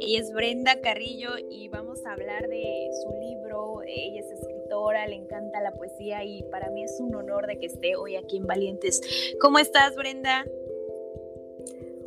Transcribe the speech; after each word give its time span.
Ella 0.00 0.20
es 0.20 0.32
Brenda 0.32 0.80
Carrillo 0.80 1.30
y 1.50 1.68
vamos 1.68 2.04
a 2.06 2.12
hablar 2.12 2.48
de 2.48 2.90
su 3.02 3.10
libro. 3.20 3.82
Ella 3.86 4.20
es 4.20 4.30
escritora, 4.30 5.06
le 5.06 5.16
encanta 5.16 5.60
la 5.60 5.72
poesía 5.72 6.24
y 6.24 6.42
para 6.44 6.70
mí 6.70 6.84
es 6.84 6.98
un 7.00 7.14
honor 7.14 7.46
de 7.46 7.58
que 7.58 7.66
esté 7.66 7.96
hoy 7.96 8.16
aquí 8.16 8.38
en 8.38 8.46
Valientes. 8.46 9.00
¿Cómo 9.40 9.58
estás, 9.58 9.94
Brenda? 9.96 10.46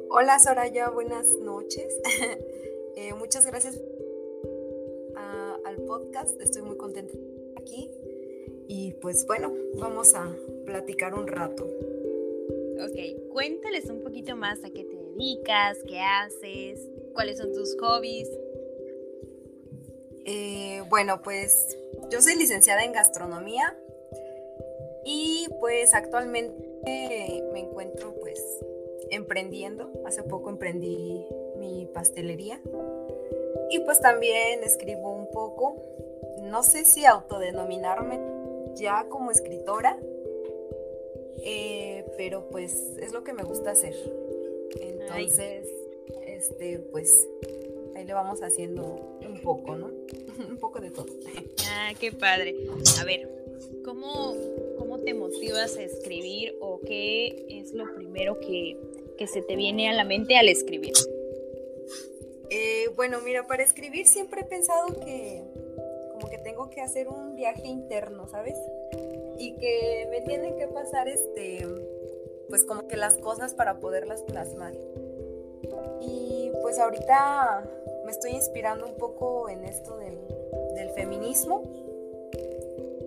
Hola, 0.10 0.40
Soraya, 0.40 0.90
buenas 0.90 1.28
noches. 1.40 2.00
Eh, 2.96 3.12
muchas 3.16 3.48
gracias 3.48 3.82
al 5.66 5.78
podcast. 5.82 6.40
Estoy 6.40 6.62
muy 6.62 6.78
contenta 6.78 7.12
de 7.12 7.24
estar 7.24 7.62
aquí. 7.62 7.90
Y 8.68 8.94
pues 9.02 9.26
bueno, 9.26 9.52
vamos 9.76 10.14
a 10.14 10.32
platicar 10.66 11.14
un 11.14 11.28
rato. 11.28 11.66
Ok, 11.66 13.30
cuéntales 13.32 13.90
un 13.90 14.02
poquito 14.02 14.36
más 14.36 14.64
a 14.64 14.70
qué 14.70 14.84
te 14.84 14.93
dedicas, 15.14 15.78
qué 15.88 16.00
haces, 16.00 16.80
¿Cuáles 17.14 17.38
son 17.38 17.54
tus 17.54 17.78
hobbies? 17.80 18.30
Eh, 20.26 20.82
bueno, 20.90 21.22
pues 21.22 21.78
yo 22.10 22.22
soy 22.22 22.36
licenciada 22.36 22.84
en 22.84 22.92
gastronomía 22.92 23.78
y 25.06 25.48
pues 25.60 25.94
actualmente 25.94 27.44
me 27.52 27.60
encuentro 27.60 28.16
pues 28.20 28.42
emprendiendo. 29.12 29.92
Hace 30.06 30.24
poco 30.24 30.50
emprendí 30.50 31.24
mi 31.58 31.86
pastelería 31.94 32.60
y 33.70 33.80
pues 33.80 34.00
también 34.00 34.64
escribo 34.64 35.12
un 35.12 35.30
poco. 35.30 35.76
No 36.42 36.64
sé 36.64 36.86
si 36.86 37.06
autodenominarme 37.06 38.20
ya 38.76 39.06
como 39.08 39.30
escritora, 39.30 40.00
eh, 41.44 42.06
pero 42.18 42.50
pues 42.50 42.98
es 43.00 43.14
lo 43.14 43.24
que 43.24 43.34
me 43.34 43.44
gusta 43.44 43.72
hacer. 43.72 43.94
Entonces 44.80 45.68
este, 46.26 46.80
pues 46.80 47.28
ahí 47.96 48.06
le 48.06 48.14
vamos 48.14 48.42
haciendo 48.42 49.18
un 49.26 49.40
poco, 49.42 49.76
¿no? 49.76 49.88
un 50.50 50.58
poco 50.58 50.80
de 50.80 50.92
todo. 50.92 51.06
Ah, 51.70 51.94
qué 52.00 52.12
padre. 52.12 52.56
A 53.00 53.06
ver, 53.06 53.30
¿cómo, 53.86 54.36
cómo 54.78 55.00
te 55.00 55.14
motivas 55.14 55.78
a 55.78 55.84
escribir 55.84 56.58
o 56.60 56.80
qué 56.82 57.46
es 57.50 57.74
lo 57.74 57.94
primero 57.96 58.40
que, 58.40 58.78
se 59.26 59.42
te 59.42 59.56
viene 59.56 59.88
a 59.88 59.94
la 59.94 60.04
mente 60.04 60.36
al 60.36 60.50
escribir? 60.50 60.92
Eh, 62.50 62.90
bueno, 62.98 63.22
mira, 63.22 63.48
para 63.48 63.64
escribir 63.64 64.06
siempre 64.06 64.42
he 64.42 64.44
pensado 64.44 64.88
que 65.00 65.42
como 66.12 66.30
que 66.30 66.40
tengo 66.40 66.70
que 66.70 66.82
hacer 66.82 67.08
un 67.08 67.38
viaje 67.38 67.66
interno, 67.68 68.28
¿sabes? 68.28 68.56
Y 69.40 69.56
que 69.56 70.08
me 70.12 70.20
tienen 70.24 70.58
que 70.58 70.68
pasar 70.68 71.08
este, 71.08 71.66
pues 72.54 72.66
como 72.66 72.88
que 72.88 72.98
las 72.98 73.16
cosas 73.16 73.56
para 73.56 73.80
poderlas 73.80 74.22
plasmar. 74.22 74.76
Y 76.02 76.52
pues 76.62 76.78
ahorita 76.78 77.68
me 78.06 78.12
estoy 78.12 78.30
inspirando 78.34 78.86
un 78.86 78.96
poco 78.96 79.50
en 79.50 79.64
esto 79.64 79.98
del, 79.98 80.92
feminismo, 80.94 81.64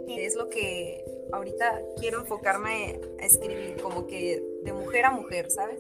que 0.09 0.27
es 0.27 0.35
lo 0.35 0.49
que 0.49 1.05
ahorita 1.31 1.81
quiero 2.01 2.23
enfocarme 2.23 2.99
a 3.21 3.27
escribir, 3.27 3.81
como 3.81 4.09
que 4.09 4.43
de 4.65 4.73
mujer 4.73 5.05
a 5.05 5.13
mujer, 5.13 5.49
¿sabes? 5.49 5.79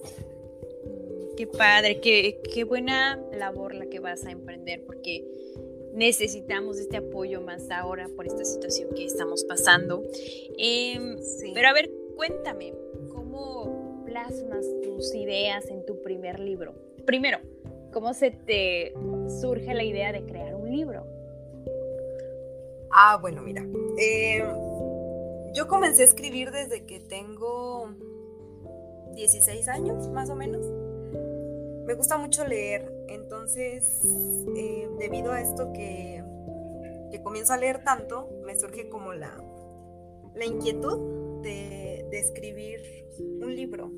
Qué 1.37 1.49
padre, 1.49 2.01
qué, 2.01 2.41
qué 2.55 2.63
buena 2.63 3.21
labor 3.33 3.75
la 3.75 3.87
que 3.87 3.99
vas 3.99 4.25
a 4.27 4.31
emprender, 4.31 4.85
porque 4.87 5.27
necesitamos 5.93 6.79
este 6.79 6.99
apoyo 6.99 7.41
más 7.41 7.69
ahora 7.73 8.09
por 8.15 8.29
esta 8.29 8.45
situación 8.45 8.91
que 8.95 9.07
estamos 9.07 9.43
pasando. 9.43 10.05
Em, 10.57 11.17
pero 11.53 11.69
a 11.69 11.73
ver, 11.73 11.91
cuéntame, 12.15 12.73
¿cómo 13.37 14.05
plasmas 14.05 14.67
tus 14.83 15.15
ideas 15.15 15.69
en 15.69 15.85
tu 15.85 16.03
primer 16.03 16.41
libro? 16.41 16.75
primero, 17.07 17.39
¿cómo 17.93 18.13
se 18.13 18.31
te 18.33 18.93
surge 19.41 19.73
la 19.73 19.85
idea 19.85 20.13
de 20.13 20.25
crear 20.25 20.55
un 20.55 20.71
libro? 20.71 21.07
Ah, 22.91 23.19
bueno, 23.21 23.43
mira. 23.43 23.65
Eh, 23.99 24.45
yo 25.55 25.69
comencé 25.69 26.03
a 26.03 26.05
escribir 26.07 26.51
desde 26.51 26.85
que 26.85 27.01
tengo 27.01 27.95
16 29.15 29.69
años, 29.69 30.09
más 30.09 30.31
o 30.31 30.35
menos. 30.35 30.67
Me 31.87 31.95
gusta 31.95 32.19
mucho 32.19 32.45
leer, 32.47 32.93
entonces, 33.09 34.03
eh, 34.57 34.89
debido 34.99 35.31
a 35.31 35.41
esto 35.41 35.73
que, 35.73 36.25
que, 37.13 37.23
comienzo 37.23 37.53
a 37.53 37.59
leer 37.59 37.85
tanto, 37.85 38.29
me 38.45 38.59
surge 38.59 38.89
como 38.89 39.13
la, 39.13 39.31
la 40.35 40.45
inquietud 40.45 41.43
de, 41.43 41.76
escribir 42.19 42.81
un 43.19 43.55
libro 43.55 43.91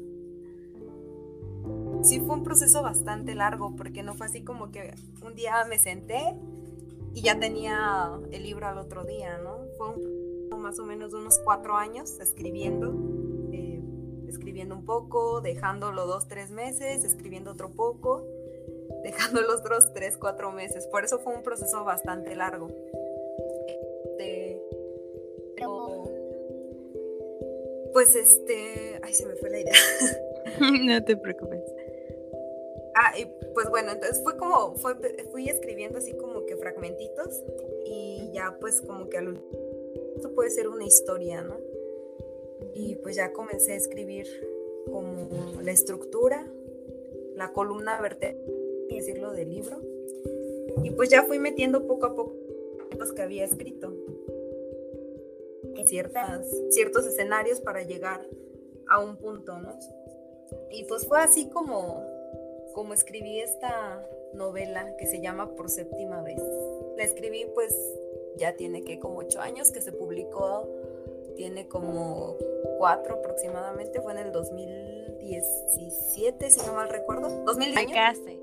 sí 2.03 2.21
fue 2.21 2.37
un 2.37 2.45
proceso 2.45 2.83
bastante 2.83 3.35
largo 3.35 3.75
porque 3.77 4.03
no 4.03 4.15
fue 4.15 4.27
así 4.27 4.43
como 4.43 4.71
que 4.71 4.95
un 5.25 5.35
día 5.35 5.65
me 5.69 5.79
senté 5.79 6.37
y 7.15 7.23
ya 7.23 7.39
tenía 7.39 8.11
el 8.31 8.43
libro 8.43 8.67
al 8.67 8.79
otro 8.79 9.05
día, 9.05 9.39
¿no? 9.39 9.59
Fue 9.77 10.59
más 10.59 10.79
o 10.79 10.85
menos 10.85 11.15
unos 11.15 11.39
cuatro 11.45 11.77
años 11.77 12.19
escribiendo, 12.21 12.95
eh, 13.53 13.83
escribiendo 14.29 14.75
un 14.75 14.85
poco, 14.85 15.41
dejándolo 15.41 16.07
dos, 16.07 16.29
tres 16.29 16.51
meses, 16.51 17.05
escribiendo 17.05 17.53
otro 17.53 17.71
poco, 17.71 18.25
dejando 19.03 19.41
los 19.41 19.61
otros 19.61 19.93
tres, 19.95 20.17
cuatro 20.17 20.53
meses. 20.53 20.87
Por 20.87 21.05
eso 21.05 21.19
fue 21.19 21.35
un 21.35 21.43
proceso 21.43 21.85
bastante 21.85 22.35
largo. 22.37 22.69
Pues 27.99 28.15
este, 28.15 29.01
ay, 29.03 29.13
se 29.13 29.27
me 29.27 29.35
fue 29.35 29.51
la 29.51 29.59
idea. 29.61 29.73
no 30.61 31.05
te 31.05 31.17
preocupes. 31.17 31.65
Ah, 32.95 33.19
y 33.19 33.27
pues 33.55 33.69
bueno, 33.71 33.91
entonces 33.91 34.23
fue 34.23 34.37
como, 34.37 34.77
fue, 34.77 34.95
fui 35.33 35.49
escribiendo 35.49 35.99
así 35.99 36.13
como 36.13 36.47
que 36.47 36.57
fragmentitos 36.57 37.43
y 37.85 38.31
ya 38.33 38.57
pues 38.61 38.83
como 38.83 39.09
que 39.09 39.19
esto 40.15 40.33
puede 40.33 40.51
ser 40.51 40.69
una 40.69 40.85
historia, 40.85 41.43
¿no? 41.43 41.57
Y 42.73 42.95
pues 43.03 43.17
ya 43.17 43.33
comencé 43.33 43.73
a 43.73 43.77
escribir 43.77 44.29
como 44.87 45.29
la 45.61 45.73
estructura, 45.73 46.47
la 47.35 47.53
columna 47.53 48.01
vertebral, 48.01 48.41
decirlo, 48.91 49.33
del 49.33 49.51
libro. 49.51 49.77
Y 50.85 50.93
pues 50.93 51.09
ya 51.09 51.25
fui 51.25 51.41
metiendo 51.41 51.85
poco 51.89 52.07
a 52.07 52.15
poco 52.15 52.37
los 52.97 53.11
que 53.13 53.23
había 53.23 53.45
escrito. 53.45 53.93
Ciertas, 55.87 56.47
ciertos 56.71 57.07
escenarios 57.07 57.61
para 57.61 57.83
llegar 57.83 58.27
a 58.89 59.01
un 59.01 59.17
punto, 59.17 59.59
¿no? 59.59 59.79
Y 60.71 60.85
pues 60.85 61.07
fue 61.07 61.21
así 61.21 61.49
como 61.49 62.07
como 62.73 62.95
escribí 62.95 63.41
esta 63.41 64.09
novela 64.35 64.97
que 64.99 65.07
se 65.07 65.21
llama 65.21 65.57
Por 65.57 65.69
séptima 65.69 66.23
vez. 66.23 66.41
La 66.97 67.03
escribí 67.05 67.45
pues 67.55 67.75
ya 68.37 68.55
tiene 68.55 68.85
que 68.85 69.01
como 69.01 69.19
ocho 69.19 69.41
años 69.41 69.73
que 69.73 69.81
se 69.81 69.91
publicó, 69.93 70.69
tiene 71.35 71.67
como 71.67 72.37
cuatro 72.79 73.17
aproximadamente, 73.17 74.01
fue 74.01 74.13
en 74.13 74.19
el 74.19 74.31
2017 74.33 76.51
si 76.51 76.61
no 76.67 76.75
mal 76.75 76.89
recuerdo. 76.89 77.29
2017. 77.45 78.41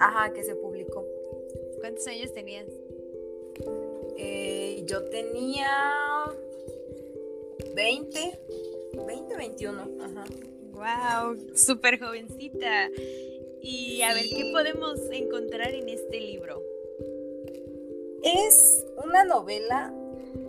Ajá, 0.00 0.32
que 0.32 0.42
se 0.44 0.56
publicó. 0.56 1.06
¿Cuántos 1.80 2.06
años 2.08 2.32
tenías? 2.32 2.66
Eh, 4.16 4.82
yo 4.86 5.04
tenía 5.04 5.68
20, 7.76 8.38
20, 9.06 9.36
21. 9.36 9.80
Ajá. 10.00 10.24
Wow, 10.72 11.36
súper 11.54 12.00
jovencita. 12.00 12.88
Y 13.60 14.00
a 14.00 14.14
ver, 14.14 14.24
¿qué 14.24 14.50
podemos 14.50 14.98
encontrar 15.12 15.74
en 15.74 15.90
este 15.90 16.18
libro? 16.20 16.62
Es 18.22 18.86
una 19.04 19.24
novela 19.24 19.92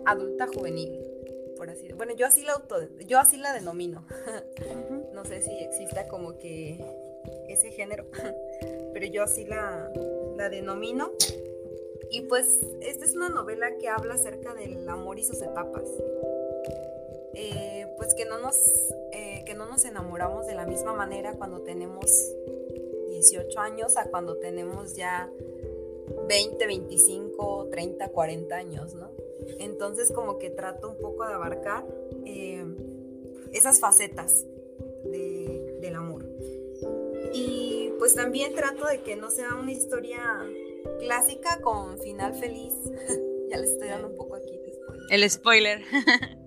adulta 0.06 0.46
juvenil, 0.46 0.98
por 1.58 1.68
así 1.68 1.92
Bueno, 1.92 2.14
yo 2.16 2.26
así 2.26 2.42
la 2.42 2.54
auto, 2.54 2.76
yo 3.06 3.18
así 3.18 3.36
la 3.36 3.52
denomino. 3.52 4.06
no 5.12 5.24
sé 5.26 5.42
si 5.42 5.50
exista 5.50 6.08
como 6.08 6.38
que 6.38 6.82
ese 7.48 7.70
género, 7.72 8.06
pero 8.94 9.06
yo 9.06 9.22
así 9.22 9.44
la, 9.44 9.92
la 10.38 10.48
denomino. 10.48 11.12
Y 12.10 12.22
pues 12.22 12.46
esta 12.80 13.04
es 13.04 13.14
una 13.14 13.28
novela 13.28 13.76
que 13.76 13.88
habla 13.88 14.14
acerca 14.14 14.54
del 14.54 14.88
amor 14.88 15.18
y 15.18 15.24
sus 15.24 15.42
etapas. 15.42 15.84
Eh, 17.40 17.86
pues 17.96 18.14
que 18.14 18.24
no 18.24 18.38
nos 18.38 18.56
eh, 19.12 19.44
que 19.46 19.54
no 19.54 19.66
nos 19.66 19.84
enamoramos 19.84 20.48
de 20.48 20.56
la 20.56 20.66
misma 20.66 20.92
manera 20.92 21.34
cuando 21.34 21.60
tenemos 21.60 22.04
18 23.10 23.60
años 23.60 23.96
a 23.96 24.06
cuando 24.10 24.38
tenemos 24.38 24.96
ya 24.96 25.30
20, 26.26 26.66
25, 26.66 27.68
30, 27.70 28.08
40 28.08 28.56
años, 28.56 28.94
¿no? 28.94 29.12
Entonces 29.60 30.10
como 30.10 30.38
que 30.38 30.50
trato 30.50 30.90
un 30.90 30.96
poco 30.96 31.28
de 31.28 31.34
abarcar 31.34 31.86
eh, 32.26 32.64
esas 33.52 33.78
facetas 33.78 34.44
del 35.04 35.94
amor. 35.94 36.26
Y 37.32 37.92
pues 38.00 38.16
también 38.16 38.56
trato 38.56 38.84
de 38.88 39.02
que 39.02 39.14
no 39.14 39.30
sea 39.30 39.54
una 39.54 39.70
historia 39.70 40.44
clásica 40.98 41.60
con 41.60 42.00
final 42.00 42.34
feliz. 42.34 42.74
ya 43.48 43.58
les 43.58 43.70
estoy 43.70 43.90
dando 43.90 44.08
un 44.08 44.16
poco 44.16 44.34
aquí 44.34 44.60
El 45.10 45.30
spoiler. 45.30 45.82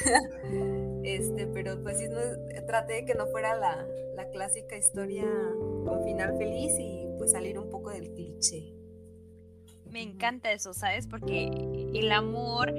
este, 1.04 1.46
pero 1.46 1.82
pues 1.82 1.98
sí, 1.98 2.08
no, 2.08 2.20
traté 2.66 2.94
de 2.94 3.04
que 3.04 3.14
no 3.14 3.26
fuera 3.26 3.54
la, 3.54 3.86
la 4.14 4.28
clásica 4.30 4.76
historia 4.76 5.24
con 5.84 6.02
final 6.04 6.36
feliz 6.36 6.72
y 6.78 7.08
pues 7.18 7.32
salir 7.32 7.58
un 7.58 7.70
poco 7.70 7.90
del 7.90 8.12
cliché. 8.12 8.72
Me 9.90 10.02
encanta 10.02 10.52
eso, 10.52 10.72
¿sabes? 10.72 11.06
Porque 11.06 11.50
el 11.94 12.12
amor 12.12 12.72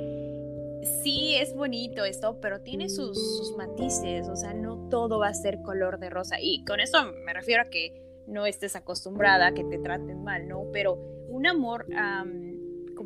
sí 1.03 1.35
es 1.35 1.53
bonito 1.53 2.05
esto, 2.05 2.39
pero 2.41 2.61
tiene 2.61 2.89
sus, 2.89 3.53
matices, 3.57 4.27
o 4.29 4.35
sea, 4.35 4.53
no 4.53 4.87
todo 4.89 5.19
va 5.19 5.27
a 5.27 5.33
ser 5.33 5.61
color 5.61 5.99
de 5.99 6.09
rosa. 6.09 6.37
Y 6.41 6.63
con 6.65 6.79
eso 6.79 6.97
me 7.25 7.33
refiero 7.33 7.63
a 7.63 7.65
que 7.65 8.23
no 8.27 8.45
estés 8.45 8.75
acostumbrada 8.75 9.53
que 9.53 9.63
te 9.63 9.77
traten 9.77 10.23
mal, 10.23 10.47
¿no? 10.47 10.67
Pero 10.71 10.93
un 11.27 11.47
amor, 11.47 11.85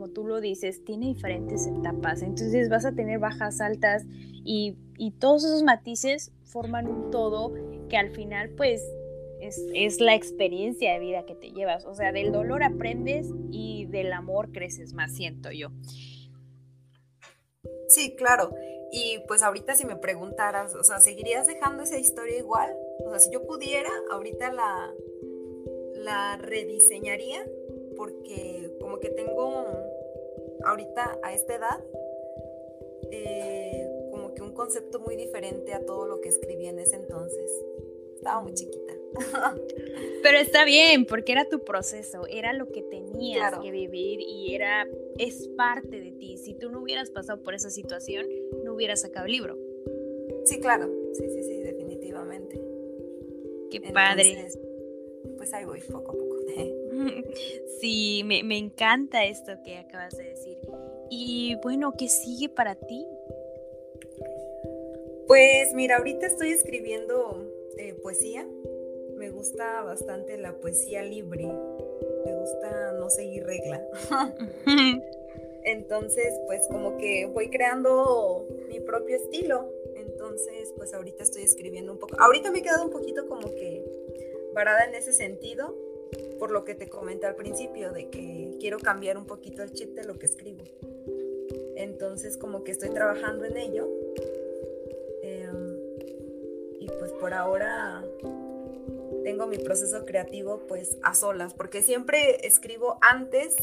tú 0.09 0.25
lo 0.25 0.41
dices, 0.41 0.83
tiene 0.83 1.07
diferentes 1.07 1.67
etapas, 1.67 2.21
entonces 2.21 2.69
vas 2.69 2.85
a 2.85 2.93
tener 2.93 3.19
bajas, 3.19 3.61
altas 3.61 4.05
y, 4.43 4.77
y 4.97 5.11
todos 5.11 5.43
esos 5.43 5.63
matices 5.63 6.31
forman 6.43 6.87
un 6.87 7.11
todo 7.11 7.53
que 7.89 7.97
al 7.97 8.11
final 8.11 8.49
pues 8.51 8.81
es, 9.39 9.99
la 9.99 10.15
experiencia 10.15 10.93
de 10.93 10.99
vida 10.99 11.25
que 11.25 11.35
te 11.35 11.51
llevas. 11.51 11.85
O 11.85 11.95
sea, 11.95 12.11
del 12.11 12.31
dolor 12.31 12.63
aprendes 12.63 13.27
y 13.51 13.85
del 13.85 14.11
amor 14.13 14.51
creces 14.51 14.93
más, 14.93 15.13
siento 15.13 15.51
yo. 15.51 15.69
Sí, 17.87 18.15
claro. 18.15 18.53
Y 18.91 19.19
pues 19.27 19.43
ahorita 19.43 19.75
si 19.75 19.85
me 19.85 19.95
preguntaras, 19.95 20.75
o 20.75 20.83
sea, 20.83 20.99
¿seguirías 20.99 21.47
dejando 21.47 21.83
esa 21.83 21.97
historia 21.97 22.37
igual? 22.37 22.75
O 23.05 23.09
sea, 23.09 23.19
si 23.19 23.31
yo 23.31 23.45
pudiera, 23.45 23.91
ahorita 24.11 24.51
la, 24.51 24.91
la 25.95 26.37
rediseñaría 26.37 27.45
porque 27.97 28.75
como 28.79 28.99
que 28.99 29.09
tengo 29.09 29.65
ahorita 30.65 31.19
a 31.23 31.33
esta 31.33 31.56
edad 31.56 31.83
eh, 33.12 33.88
como 34.12 34.33
que 34.33 34.41
un 34.41 34.53
concepto 34.53 35.00
muy 35.00 35.15
diferente 35.15 35.73
a 35.73 35.85
todo 35.85 36.07
lo 36.07 36.21
que 36.21 36.29
escribí 36.29 36.67
en 36.67 36.79
ese 36.79 36.95
entonces. 36.95 37.51
Estaba 38.15 38.41
muy 38.41 38.53
chiquita. 38.53 38.94
Pero 40.23 40.38
está 40.38 40.65
bien, 40.65 41.06
porque 41.06 41.31
era 41.31 41.47
tu 41.47 41.63
proceso, 41.63 42.25
era 42.27 42.53
lo 42.53 42.71
que 42.71 42.81
tenías 42.81 43.57
que 43.59 43.71
vivir 43.71 44.19
y 44.21 44.56
era 44.56 44.88
es 45.17 45.47
parte 45.50 46.01
de 46.01 46.12
ti. 46.12 46.38
Si 46.38 46.53
tú 46.56 46.69
no 46.69 46.81
hubieras 46.81 47.12
pasado 47.12 47.41
por 47.44 47.53
esa 47.53 47.69
situación, 47.69 48.25
no 48.63 48.73
hubieras 48.73 49.01
sacado 49.01 49.25
el 49.25 49.31
libro. 49.33 49.57
Sí, 50.45 50.59
claro. 50.59 50.89
Sí, 51.13 51.23
sí, 51.29 51.44
sí, 51.44 51.57
definitivamente. 51.62 52.62
Qué 53.71 53.81
padre. 53.94 54.47
Pues 55.38 55.53
ahí 55.53 55.65
voy 55.65 55.81
poco 55.81 56.12
a 56.12 56.15
poco. 56.15 56.25
sí, 57.81 58.24
me, 58.25 58.44
me 58.44 58.57
encanta 58.57 59.25
esto 59.25 59.53
que 59.63 59.77
acabas 59.77 60.18
de 60.18 60.24
decir. 60.24 60.57
Y 61.09 61.56
bueno, 61.63 61.94
¿qué 61.97 62.07
sigue 62.07 62.50
para 62.50 62.75
ti? 62.75 63.06
Pues 65.27 65.74
mira, 65.74 65.97
ahorita 65.97 66.27
estoy 66.27 66.50
escribiendo 66.50 67.45
eh, 67.77 67.94
poesía 67.94 68.47
me 69.15 69.30
gusta 69.30 69.81
bastante 69.81 70.38
la 70.38 70.53
poesía 70.53 71.01
libre, 71.01 71.45
me 72.25 72.36
gusta 72.36 72.92
no 72.94 73.09
seguir 73.09 73.45
regla. 73.45 73.83
Entonces, 75.63 76.39
pues 76.45 76.68
como 76.68 76.98
que 76.98 77.25
voy 77.25 77.50
creando 77.50 78.48
mi 78.68 78.80
propio 78.81 79.15
estilo. 79.15 79.71
Entonces, 79.95 80.71
pues 80.77 80.94
ahorita 80.94 81.24
estoy 81.24 81.44
escribiendo 81.44 81.91
un 81.91 81.98
poco. 81.98 82.15
Ahorita 82.19 82.51
me 82.51 82.59
he 82.59 82.62
quedado 82.62 82.86
un 82.86 82.91
poquito 82.91 83.27
como 83.27 83.50
que 83.56 83.83
parada 84.53 84.86
en 84.86 84.94
ese 84.94 85.12
sentido, 85.12 85.75
por 86.39 86.51
lo 86.51 86.65
que 86.65 86.75
te 86.75 86.89
comenté 86.89 87.25
al 87.27 87.35
principio, 87.35 87.91
de 87.91 88.09
que 88.09 88.57
quiero 88.59 88.79
cambiar 88.79 89.17
un 89.17 89.25
poquito 89.25 89.63
el 89.63 89.71
chip 89.71 89.95
de 89.95 90.03
lo 90.03 90.17
que 90.19 90.25
escribo. 90.25 90.63
Entonces, 91.75 92.37
como 92.37 92.63
que 92.63 92.71
estoy 92.71 92.89
trabajando 92.89 93.45
en 93.45 93.57
ello. 93.57 93.89
Em, 95.21 95.77
y 96.79 96.87
pues 96.87 97.11
por 97.13 97.33
ahora 97.33 98.03
tengo 99.23 99.47
mi 99.47 99.57
proceso 99.57 100.05
creativo 100.05 100.61
pues 100.67 100.97
a 101.03 101.15
solas, 101.15 101.53
porque 101.53 101.81
siempre 101.81 102.45
escribo 102.45 102.97
antes 103.01 103.55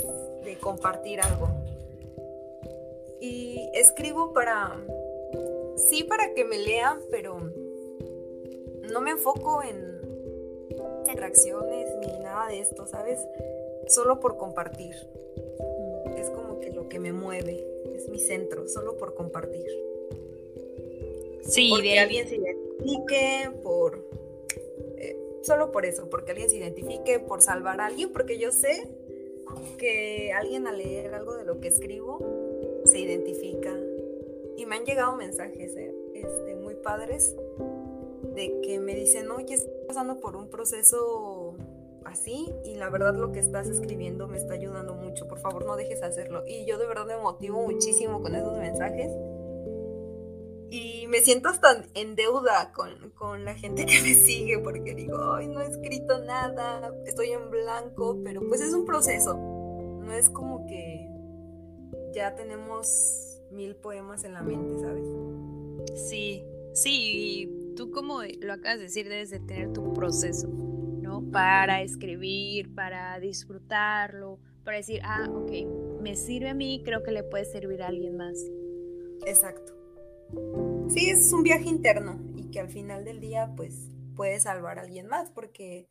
de 0.45 0.57
compartir 0.59 1.21
algo. 1.21 1.49
Y 3.21 3.71
escribo 3.75 4.33
para, 4.33 4.77
sí, 5.77 6.03
para 6.05 6.35
que 6.35 6.45
me 6.45 6.59
lean, 6.59 6.99
pero 7.11 7.39
no 8.91 9.01
me 9.01 9.13
enfoco 9.13 9.63
en 9.63 9.93
reacciones 11.15 11.72
nada 12.33 12.49
de 12.49 12.61
esto, 12.61 12.87
¿sabes? 12.87 13.21
Solo 13.89 14.21
por 14.21 14.37
compartir. 14.37 14.95
Es 16.17 16.31
como 16.31 16.61
que 16.61 16.73
lo 16.73 16.89
que 16.89 16.99
me 16.99 17.13
mueve, 17.13 17.67
es 17.95 18.09
mi 18.09 18.19
centro, 18.19 18.69
solo 18.69 18.97
por 18.97 19.15
compartir. 19.15 19.67
Sí, 21.43 21.71
porque 21.71 21.99
alguien 21.99 22.29
se 22.29 22.37
identifique, 22.37 23.51
por 23.63 24.03
solo 25.43 25.73
por 25.73 25.85
eso, 25.85 26.09
porque 26.09 26.33
alguien 26.33 26.49
se 26.49 26.57
identifique, 26.57 27.19
por 27.19 27.43
salvar 27.43 27.81
a 27.81 27.87
alguien, 27.87 28.13
porque 28.13 28.39
yo 28.39 28.53
sé 28.53 28.89
que 29.77 30.33
alguien 30.33 30.67
al 30.67 30.79
leer 30.79 31.15
algo 31.15 31.37
de 31.37 31.45
lo 31.45 31.61
que 31.61 31.69
escribo 31.69 32.19
se 32.87 33.01
identifica. 33.01 33.77
Y 34.57 34.67
me 34.67 34.77
han 34.77 34.85
llegado 34.85 35.17
mensajes 35.17 35.77
¿eh? 35.77 35.95
este, 36.15 36.57
muy 36.57 36.75
padres 36.77 37.35
de 38.35 38.61
que 38.63 38.79
me 38.79 38.95
dicen, 38.95 39.31
oye, 39.31 39.55
estoy 39.55 39.73
pasando 39.87 40.21
por 40.21 40.37
un 40.37 40.49
proceso 40.49 41.42
así 42.13 42.53
y 42.65 42.77
la 42.77 42.89
verdad 42.89 43.15
lo 43.15 43.33
que 43.33 43.41
estás 43.41 43.69
escribiendo 43.69 44.29
me 44.29 44.37
está 44.39 44.55
ayudando 44.55 44.95
mucho, 44.95 45.27
por 45.29 45.39
favor 45.39 45.67
no 45.67 45.77
dejes 45.77 46.01
de 46.01 46.07
hacerlo. 46.07 46.45
Y 46.47 46.65
yo 46.67 46.79
de 46.79 46.87
verdad 46.87 47.07
me 47.07 47.17
motivo 47.17 47.63
muchísimo 47.63 48.23
con 48.23 48.35
esos 48.35 48.57
mensajes 48.57 49.11
y 50.73 51.07
me 51.09 51.21
siento 51.21 51.51
hasta 51.51 51.85
en 51.93 52.17
deuda 52.17 52.73
con, 52.73 53.45
la 53.45 53.55
gente 53.55 53.85
que 53.85 54.01
me 54.01 54.15
sigue 54.15 54.59
porque 54.59 54.95
digo, 54.95 55.35
ay, 55.35 55.47
no 55.47 55.61
he 55.61 55.67
escrito 55.67 56.19
nada, 56.25 56.95
estoy 57.05 57.29
en 57.29 57.51
blanco, 57.51 58.19
pero 58.25 58.41
pues 58.49 58.63
es 58.63 58.73
un 58.73 58.87
proceso. 58.87 59.35
No 59.35 60.13
es 60.15 60.31
como 60.31 60.67
que 60.67 61.11
ya 62.15 62.35
tenemos 62.35 63.39
mil 63.51 63.77
poemas 63.77 64.25
en 64.25 64.33
la 64.33 64.43
mente, 64.43 64.81
¿sabes? 64.81 65.07
Sí, 66.09 66.43
sí, 66.73 67.75
tú 67.77 67.91
como 67.91 68.23
lo 68.23 68.53
acabas 68.55 68.79
de 68.79 68.85
decir, 68.85 69.11
debes 69.11 69.29
de 69.29 69.41
tener 69.41 69.75
tu 69.75 69.93
proceso. 69.93 70.49
Para 71.33 71.83
escribir, 71.83 72.75
para 72.75 73.19
disfrutarlo, 73.19 74.39
para 74.65 74.77
decir, 74.77 75.01
ah, 75.05 75.29
ok, 75.33 76.01
me 76.01 76.15
sirve 76.15 76.51
a 76.51 76.55
mí, 76.55 76.83
creo 76.85 77.03
que 77.03 77.11
le 77.11 77.23
puede 77.23 77.45
servir 77.45 77.83
a 77.83 77.89
alguien 77.89 78.17
más. 78.17 78.37
Exacto. 79.27 79.73
Sí, 80.89 81.11
es 81.11 81.33
un 81.33 81.43
viaje 81.43 81.69
interno 81.69 82.21
y 82.37 82.51
que 82.51 82.61
al 82.61 82.69
final 82.69 83.05
del 83.05 83.21
día 83.21 83.53
pues 83.57 83.89
puede 84.17 84.41
salvar 84.41 84.79
a 84.79 84.83
alguien 84.83 85.07
más 85.07 85.31
porque 85.31 85.89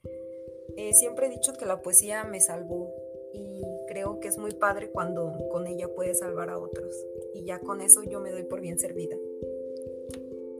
eh, 0.78 0.94
siempre 0.94 1.28
he 1.28 1.30
dicho 1.30 1.54
que 1.54 1.66
la 1.66 1.82
poesía 1.82 2.24
me 2.24 2.40
salvó 2.40 2.94
y 3.34 3.62
creo 3.88 4.20
que 4.20 4.28
es 4.28 4.38
muy 4.38 4.52
padre 4.52 4.90
cuando 4.92 5.34
con 5.52 5.68
ella 5.68 5.88
puedes 5.96 6.20
salvar 6.20 6.50
a 6.50 6.58
otros 6.58 6.94
y 7.34 7.46
ya 7.46 7.60
con 7.60 7.82
eso 7.82 8.04
yo 8.04 8.20
me 8.20 8.32
doy 8.32 8.44
por 8.44 8.62
bien 8.62 8.80
servida. 8.80 9.16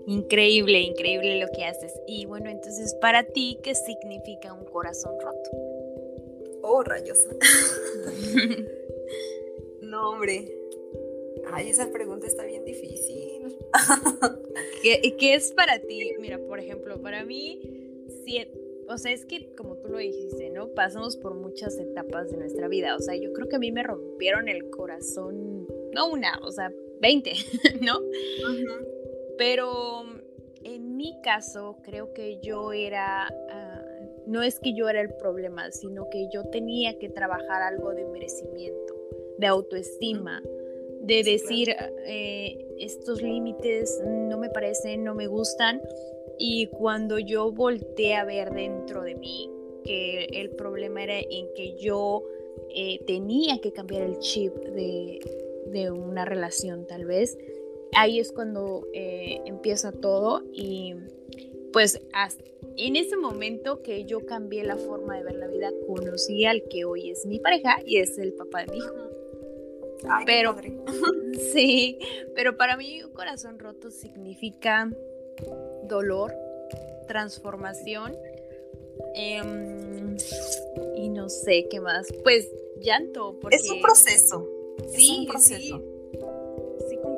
Increíble, 0.08 0.82
increíble 0.82 1.40
lo 1.40 1.48
que 1.56 1.66
haces. 1.66 1.94
Y 2.08 2.26
bueno, 2.26 2.50
entonces 2.50 2.96
para 3.02 3.24
ti, 3.24 3.58
¿qué 3.64 3.76
significa 3.76 4.54
un 4.54 4.66
corazón 4.66 5.14
roto? 5.20 5.52
Oh, 6.64 6.84
rayos. 6.84 7.20
no, 9.82 10.12
hombre, 10.12 10.62
Ay, 11.52 11.70
esa 11.70 11.92
pregunta 11.92 12.28
está 12.28 12.46
bien 12.46 12.64
difícil. 12.66 13.58
¿Qué, 14.84 15.16
¿Qué, 15.18 15.34
es 15.34 15.52
para 15.52 15.80
ti? 15.80 16.14
Mira, 16.20 16.40
por 16.40 16.60
ejemplo, 16.60 17.02
para 17.02 17.26
mí, 17.26 17.60
si, 18.24 18.46
o 18.88 18.98
sea, 18.98 19.12
es 19.12 19.26
que 19.26 19.54
como 19.56 19.78
tú 19.78 19.90
lo 19.90 19.98
dijiste, 19.98 20.50
¿no? 20.50 20.70
Pasamos 20.70 21.18
por 21.18 21.34
muchas 21.34 21.78
etapas 21.78 22.32
de 22.32 22.38
nuestra 22.38 22.68
vida. 22.68 22.96
O 22.96 23.00
sea, 23.00 23.16
yo 23.16 23.34
creo 23.34 23.48
que 23.48 23.56
a 23.56 23.60
mí 23.60 23.72
me 23.72 23.84
rompieron 23.84 24.50
el 24.50 24.70
corazón, 24.70 25.68
no 25.94 26.10
una, 26.10 26.40
o 26.44 26.52
sea, 26.52 26.72
20, 27.02 27.34
¿no? 27.82 28.00
Pero 29.42 30.04
en 30.64 30.98
mi 30.98 31.20
caso, 31.24 31.78
creo 31.82 32.14
que 32.14 32.40
yo 32.44 32.74
era... 32.74 33.28
Ah, 33.50 33.84
no 34.28 34.44
es 34.44 34.60
que 34.60 34.76
yo 34.76 34.88
era 34.88 35.02
el 35.02 35.16
problema, 35.16 35.72
sino 35.72 36.08
que 36.12 36.30
yo 36.32 36.44
tenía 36.52 37.00
que 37.00 37.10
trabajar 37.10 37.64
algo 37.64 37.92
de 37.96 38.06
merecimiento, 38.06 38.94
de 39.40 39.48
autoestima 39.48 40.44
de 41.02 41.24
decir 41.24 41.76
eh, 42.06 42.68
estos 42.78 43.24
límites 43.24 44.00
no 44.06 44.38
me 44.38 44.50
parecen, 44.50 45.04
no 45.04 45.16
me 45.16 45.26
gustan. 45.26 45.82
Y 46.38 46.68
cuando 46.68 47.18
yo 47.20 47.52
volteé 47.52 48.16
a 48.16 48.24
ver 48.24 48.52
dentro 48.52 49.02
de 49.02 49.16
mí 49.16 49.50
que 49.84 50.26
el 50.26 50.52
problema 50.52 51.04
era 51.04 51.18
en 51.18 51.52
que 51.56 51.76
yo 51.78 52.24
eh, 52.76 53.04
tenía 53.06 53.60
que 53.60 53.74
cambiar 53.74 54.04
el 54.04 54.20
chip 54.20 54.54
de, 54.54 55.20
de, 55.68 55.90
una 55.90 56.26
relación 56.26 56.86
tal 56.86 57.06
vez. 57.06 57.36
Ahí 57.96 58.20
es 58.20 58.32
cuando 58.32 58.88
eh, 58.94 59.42
empieza 59.46 59.92
todo 59.92 60.44
y 60.54 60.96
pues 61.74 62.02
en 62.78 62.96
ese 62.96 63.18
momento 63.18 63.82
que 63.82 64.06
yo 64.06 64.26
cambié 64.26 64.64
la 64.64 64.78
forma 64.78 65.18
de 65.18 65.24
ver 65.24 65.36
la 65.36 65.48
vida, 65.48 65.72
conocí 65.88 66.46
al 66.46 66.64
que 66.70 66.86
hoy 66.86 67.10
es 67.10 67.26
mi 67.26 67.40
pareja 67.40 67.80
y 67.86 67.98
es 67.98 68.18
el 68.18 68.34
papá 68.34 68.66
de 68.66 68.72
mi 68.72 68.78
hijo. 68.78 68.94
pero 70.26 70.56
sí, 71.54 72.00
pero 72.36 72.58
para 72.58 72.78
mí 72.78 73.04
un 73.04 73.12
corazón 73.12 73.60
roto 73.60 73.92
significa 73.92 74.90
dolor, 75.84 76.34
transformación 77.08 78.16
em, 79.16 80.16
y 80.96 81.10
no 81.10 81.30
sé 81.30 81.68
qué 81.70 81.80
más. 81.80 82.08
Pues 82.24 82.50
llanto. 82.80 83.38
Porque... 83.40 83.58
Es 83.58 83.70
un 83.70 83.82
proceso. 83.82 84.48
Sí, 84.90 85.12
es 85.12 85.20
un 85.20 85.28
proceso. 85.28 85.78
Sí, 85.78 85.91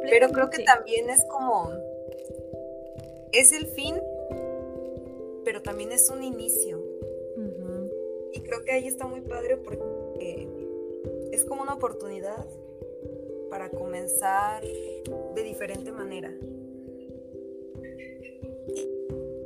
Pero 0.09 0.29
creo 0.29 0.49
que 0.49 0.63
también 0.63 1.09
es 1.09 1.23
como. 1.25 1.71
Es 3.31 3.51
el 3.51 3.67
fin, 3.67 3.95
pero 5.43 5.61
también 5.61 5.91
es 5.91 6.09
un 6.09 6.23
inicio. 6.23 6.81
Y 8.33 8.41
creo 8.41 8.63
que 8.63 8.71
ahí 8.71 8.87
está 8.87 9.05
muy 9.05 9.21
padre 9.21 9.57
porque 9.57 10.47
es 11.31 11.45
como 11.45 11.61
una 11.61 11.75
oportunidad 11.75 12.45
para 13.49 13.69
comenzar 13.69 14.63
de 14.63 15.43
diferente 15.43 15.91
manera. 15.91 16.33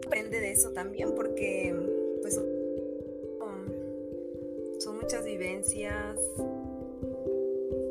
Aprende 0.06 0.40
de 0.40 0.52
eso 0.52 0.72
también 0.72 1.14
porque 1.16 1.76
pues 2.22 2.36
son 2.36 2.58
muchas 5.08 5.26
vivencias, 5.26 6.20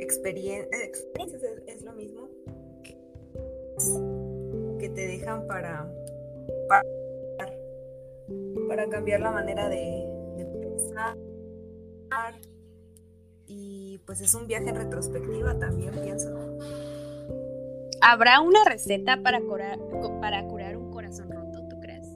experiencias, 0.00 0.68
es, 1.66 1.82
lo 1.82 1.92
mismo, 1.92 2.25
que 4.78 4.88
te 4.88 5.06
dejan 5.06 5.46
para, 5.46 5.90
para, 8.68 8.88
cambiar 8.88 9.20
la 9.20 9.30
manera 9.30 9.68
de, 9.68 10.04
pensar. 10.60 11.16
Y 13.46 13.98
pues 14.06 14.20
es 14.20 14.34
un 14.34 14.46
viaje 14.46 14.68
en 14.68 14.76
retrospectiva 14.76 15.58
también, 15.58 15.92
pienso. 16.02 16.28
¿Habrá 18.00 18.40
una 18.40 18.64
receta 18.64 19.22
para 19.22 19.40
curar, 19.40 19.78
para 20.20 20.46
curar 20.46 20.76
un 20.76 20.90
corazón 20.90 21.30
roto, 21.30 21.66
tú 21.68 21.80
crees? 21.80 22.06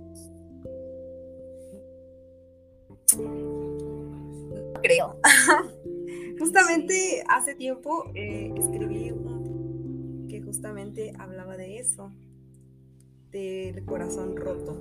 creo. 4.82 5.16
justamente 6.40 7.22
hace 7.28 7.54
tiempo 7.54 8.10
eh, 8.14 8.50
escribí 8.56 9.12
un 9.12 9.29
justamente 10.50 11.12
hablaba 11.16 11.56
de 11.56 11.78
eso, 11.78 12.10
del 13.30 13.84
corazón 13.84 14.36
roto. 14.36 14.76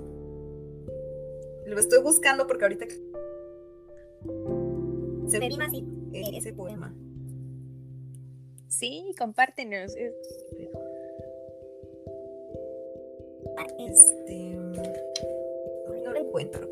Lo 1.64 1.78
estoy 1.78 2.02
buscando 2.02 2.48
porque 2.48 2.64
ahorita 2.64 2.86
se 5.28 5.38
rima 5.38 5.66
así 5.66 5.86
ese 6.12 6.52
poema. 6.52 6.92
Sí, 8.66 9.14
compártenos. 9.16 9.94
Este, 9.94 10.70
no 16.04 16.12
lo 16.12 16.18
encuentro. 16.18 16.68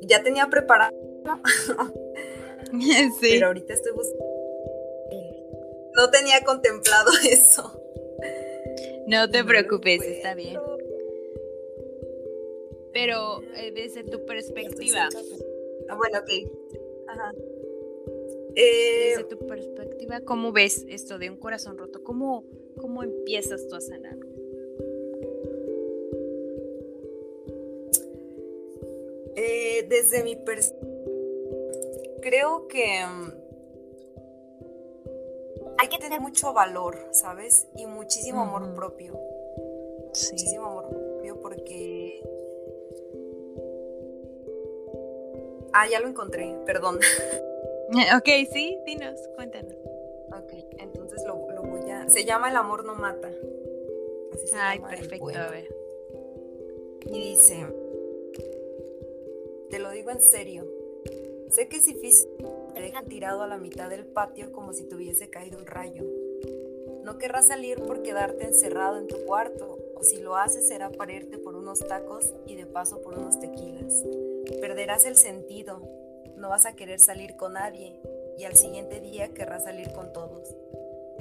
Ya 0.00 0.22
tenía 0.22 0.46
preparado 0.46 0.96
Pero 3.20 3.48
ahorita 3.48 3.74
estoy 3.74 3.92
buscando. 3.92 4.24
No 5.94 6.10
tenía 6.10 6.42
contemplado 6.42 7.10
eso. 7.30 7.79
No 9.10 9.28
te 9.28 9.42
preocupes, 9.42 10.02
está 10.02 10.34
bien. 10.34 10.56
Pero 12.92 13.42
eh, 13.56 13.72
desde 13.72 14.04
tu 14.04 14.24
perspectiva. 14.24 15.08
Ah, 15.88 15.96
bueno, 15.96 16.18
ok. 16.20 16.30
Ajá. 17.08 17.32
desde 18.54 19.20
eh, 19.20 19.26
tu 19.28 19.36
perspectiva, 19.48 20.20
¿cómo 20.20 20.52
ves 20.52 20.86
esto 20.88 21.18
de 21.18 21.28
un 21.28 21.36
corazón 21.36 21.76
roto? 21.76 22.04
¿Cómo, 22.04 22.44
cómo 22.80 23.02
empiezas 23.02 23.66
tú 23.66 23.74
a 23.74 23.80
sanar? 23.80 24.16
Eh, 29.34 29.86
desde 29.88 30.22
mi 30.22 30.36
perspectiva 30.36 30.90
creo 32.20 32.68
que 32.68 33.04
mm, 33.04 33.49
que 35.90 35.98
tener 35.98 36.20
mucho 36.20 36.52
valor, 36.52 36.96
¿sabes? 37.12 37.66
Y 37.76 37.86
muchísimo 37.86 38.42
amor 38.42 38.74
propio. 38.74 39.18
Muchísimo 40.06 40.66
amor 40.66 40.88
propio 40.88 41.40
porque... 41.40 42.22
Ah, 45.72 45.86
ya 45.88 46.00
lo 46.00 46.08
encontré, 46.08 46.56
perdón. 46.66 46.98
Ok, 48.16 48.28
sí, 48.52 48.78
dinos, 48.86 49.20
cuéntanos. 49.34 49.74
Ok, 50.28 50.52
entonces 50.78 51.24
lo, 51.26 51.34
voy 51.34 51.90
a... 51.90 52.08
Se 52.08 52.24
llama 52.24 52.48
El 52.48 52.56
amor 52.56 52.84
no 52.84 52.94
mata. 52.94 53.28
Así 54.32 54.46
se 54.46 54.56
Ay, 54.56 54.78
perfecto, 54.78 55.28
a 55.36 55.50
ver. 55.50 55.74
Y 57.06 57.30
dice, 57.30 57.66
te 59.70 59.80
lo 59.80 59.90
digo 59.90 60.12
en 60.12 60.22
serio, 60.22 60.68
Sé 61.50 61.68
que 61.68 61.78
es 61.78 61.84
difícil, 61.84 62.28
te 62.80 62.86
dejan 62.86 63.04
tirado 63.04 63.42
a 63.42 63.46
la 63.46 63.58
mitad 63.58 63.90
del 63.90 64.06
patio 64.06 64.52
como 64.52 64.72
si 64.72 64.88
tuviese 64.88 65.28
caído 65.28 65.58
un 65.58 65.66
rayo. 65.66 66.02
No 67.04 67.18
querrás 67.18 67.48
salir 67.48 67.78
por 67.82 68.00
quedarte 68.00 68.44
encerrado 68.44 68.96
en 68.96 69.06
tu 69.06 69.22
cuarto, 69.26 69.76
o 69.94 70.02
si 70.02 70.18
lo 70.22 70.34
haces 70.36 70.66
será 70.66 70.88
para 70.88 71.12
irte 71.12 71.36
por 71.36 71.56
unos 71.56 71.80
tacos 71.80 72.32
y 72.46 72.56
de 72.56 72.64
paso 72.64 73.02
por 73.02 73.18
unos 73.18 73.38
tequilas. 73.38 74.02
Perderás 74.62 75.04
el 75.04 75.16
sentido, 75.16 75.82
no 76.36 76.48
vas 76.48 76.64
a 76.64 76.72
querer 76.72 77.00
salir 77.00 77.36
con 77.36 77.52
nadie, 77.52 78.00
y 78.38 78.44
al 78.44 78.56
siguiente 78.56 78.98
día 79.00 79.28
querrás 79.34 79.64
salir 79.64 79.92
con 79.92 80.14
todos. 80.14 80.56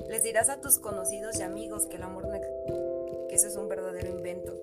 Les 0.08 0.24
dirás 0.24 0.48
a 0.48 0.62
tus 0.62 0.80
conocidos 0.80 1.40
y 1.40 1.42
amigos 1.42 1.88
que 1.88 1.98
el 1.98 2.04
amor 2.04 2.26
no 2.26 2.40
que 2.40 3.36
eso 3.36 3.48
es 3.48 3.58
un 3.58 3.68
verdadero 3.68 4.08
invento. 4.08 4.54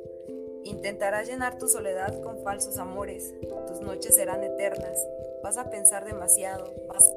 Intentarás 0.65 1.29
llenar 1.29 1.59
tu 1.59 1.69
soledad 1.69 2.23
con 2.23 2.43
falsos 2.43 2.79
amores, 2.79 3.35
tus 3.67 3.81
noches 3.81 4.15
serán 4.15 4.43
eternas, 4.43 4.99
vas 5.43 5.59
a 5.59 5.71
pensar 5.71 6.05
demasiado, 6.05 6.73
vas, 6.89 7.13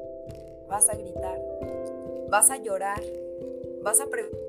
vas 0.68 0.88
a 0.88 0.96
gritar, 0.96 1.40
vas 2.28 2.50
a 2.50 2.56
llorar, 2.56 3.02
vas 3.82 4.00
a 4.00 4.06
preguntar 4.06 4.40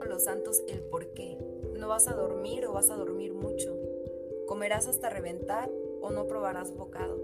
a 0.00 0.04
los 0.06 0.24
santos 0.24 0.62
el 0.68 0.80
por 0.80 1.08
qué. 1.08 1.38
No 1.74 1.88
vas 1.88 2.08
a 2.08 2.14
dormir 2.14 2.66
o 2.66 2.72
vas 2.72 2.90
a 2.90 2.96
dormir 2.96 3.34
mucho. 3.34 3.76
Comerás 4.46 4.86
hasta 4.86 5.10
reventar 5.10 5.70
o 6.00 6.10
no 6.10 6.26
probarás 6.26 6.74
bocado. 6.74 7.18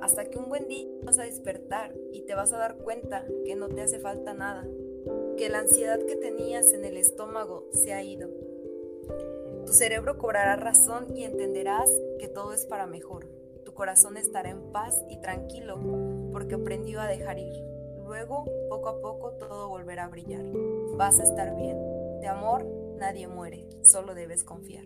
Hasta 0.00 0.24
que 0.24 0.38
un 0.38 0.48
buen 0.48 0.68
día 0.68 0.88
vas 1.02 1.18
a 1.18 1.24
despertar 1.24 1.94
y 2.12 2.22
te 2.22 2.34
vas 2.34 2.52
a 2.52 2.58
dar 2.58 2.78
cuenta 2.78 3.26
que 3.44 3.54
no 3.56 3.68
te 3.68 3.82
hace 3.82 3.98
falta 3.98 4.32
nada, 4.32 4.66
que 5.36 5.48
la 5.48 5.58
ansiedad 5.58 5.98
que 6.06 6.16
tenías 6.16 6.72
en 6.72 6.84
el 6.84 6.96
estómago 6.96 7.68
se 7.72 7.92
ha 7.92 8.02
ido. 8.02 8.28
Tu 9.66 9.72
cerebro 9.72 10.16
cobrará 10.16 10.56
razón 10.56 11.14
y 11.16 11.24
entenderás 11.24 11.90
que 12.18 12.28
todo 12.28 12.54
es 12.54 12.64
para 12.64 12.86
mejor 12.86 13.39
corazón 13.80 14.18
estará 14.18 14.50
en 14.50 14.60
paz 14.72 14.94
y 15.08 15.16
tranquilo 15.22 15.80
porque 16.32 16.56
aprendió 16.56 17.00
a 17.00 17.06
dejar 17.06 17.38
ir. 17.38 17.64
Luego, 18.04 18.44
poco 18.68 18.90
a 18.90 19.00
poco, 19.00 19.30
todo 19.38 19.70
volverá 19.70 20.04
a 20.04 20.08
brillar. 20.08 20.44
Vas 20.98 21.18
a 21.18 21.22
estar 21.22 21.56
bien. 21.56 21.78
De 22.20 22.28
amor, 22.28 22.66
nadie 22.98 23.26
muere, 23.26 23.66
solo 23.82 24.14
debes 24.14 24.44
confiar. 24.44 24.84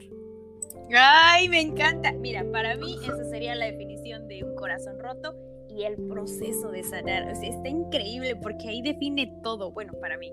Ay, 0.97 1.49
me 1.49 1.61
encanta. 1.61 2.13
Mira, 2.13 2.45
para 2.53 2.77
mí 2.77 2.97
esa 3.03 3.25
sería 3.25 3.57
la 3.57 3.65
definición 3.65 4.29
de 4.29 4.45
un 4.45 4.55
corazón 4.55 5.01
roto 5.01 5.35
y 5.69 5.83
el 5.83 5.97
proceso 6.07 6.71
de 6.71 6.85
sanar. 6.85 7.29
O 7.33 7.35
sea, 7.35 7.49
está 7.49 7.69
increíble 7.69 8.37
porque 8.37 8.69
ahí 8.69 8.81
define 8.81 9.41
todo, 9.43 9.73
bueno, 9.73 9.95
para 10.01 10.19
mí. 10.19 10.33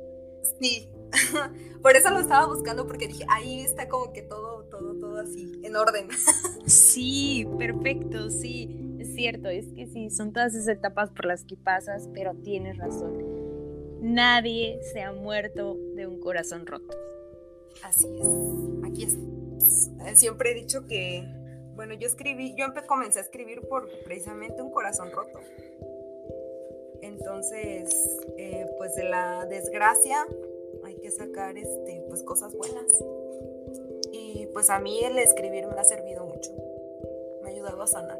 Sí, 0.59 0.87
por 1.81 1.95
eso 1.95 2.09
lo 2.09 2.19
estaba 2.19 2.47
buscando 2.47 2.87
porque 2.87 3.07
dije, 3.07 3.25
ahí 3.29 3.61
está 3.61 3.87
como 3.87 4.13
que 4.13 4.21
todo, 4.21 4.63
todo, 4.65 4.95
todo 4.95 5.19
así, 5.19 5.59
en 5.63 5.75
orden. 5.75 6.07
Sí, 6.65 7.47
perfecto, 7.57 8.29
sí, 8.29 8.95
es 8.99 9.15
cierto, 9.15 9.49
es 9.49 9.65
que 9.73 9.87
sí, 9.87 10.09
son 10.11 10.31
todas 10.31 10.53
esas 10.53 10.77
etapas 10.77 11.09
por 11.09 11.25
las 11.25 11.43
que 11.43 11.57
pasas, 11.57 12.07
pero 12.13 12.33
tienes 12.35 12.77
razón. 12.77 13.17
Nadie 13.99 14.79
se 14.93 15.01
ha 15.01 15.11
muerto 15.11 15.75
de 15.95 16.07
un 16.07 16.19
corazón 16.19 16.65
roto. 16.67 16.95
Así 17.83 18.07
es, 18.19 18.27
aquí 18.85 19.03
es. 19.03 19.17
Eh, 20.05 20.15
siempre 20.15 20.51
he 20.51 20.53
dicho 20.53 20.87
que, 20.87 21.27
bueno, 21.75 21.95
yo 21.95 22.07
escribí, 22.07 22.55
yo 22.55 22.67
comencé 22.87 23.19
a 23.19 23.23
escribir 23.23 23.61
por 23.67 23.89
precisamente 24.03 24.61
un 24.61 24.71
corazón 24.71 25.11
roto. 25.11 25.39
Entonces, 27.01 27.89
eh, 28.37 28.65
pues 28.77 28.95
de 28.95 29.03
la 29.03 29.45
desgracia 29.45 30.25
que 31.01 31.11
sacar 31.11 31.57
este, 31.57 32.03
pues 32.07 32.23
cosas 32.23 32.55
buenas. 32.55 32.91
Y 34.11 34.47
pues 34.53 34.69
a 34.69 34.79
mí 34.79 35.03
el 35.03 35.17
escribir 35.17 35.67
me 35.67 35.79
ha 35.79 35.83
servido 35.83 36.25
mucho. 36.25 36.51
Me 37.41 37.49
ha 37.49 37.53
ayudado 37.53 37.81
a 37.81 37.87
sanar. 37.87 38.19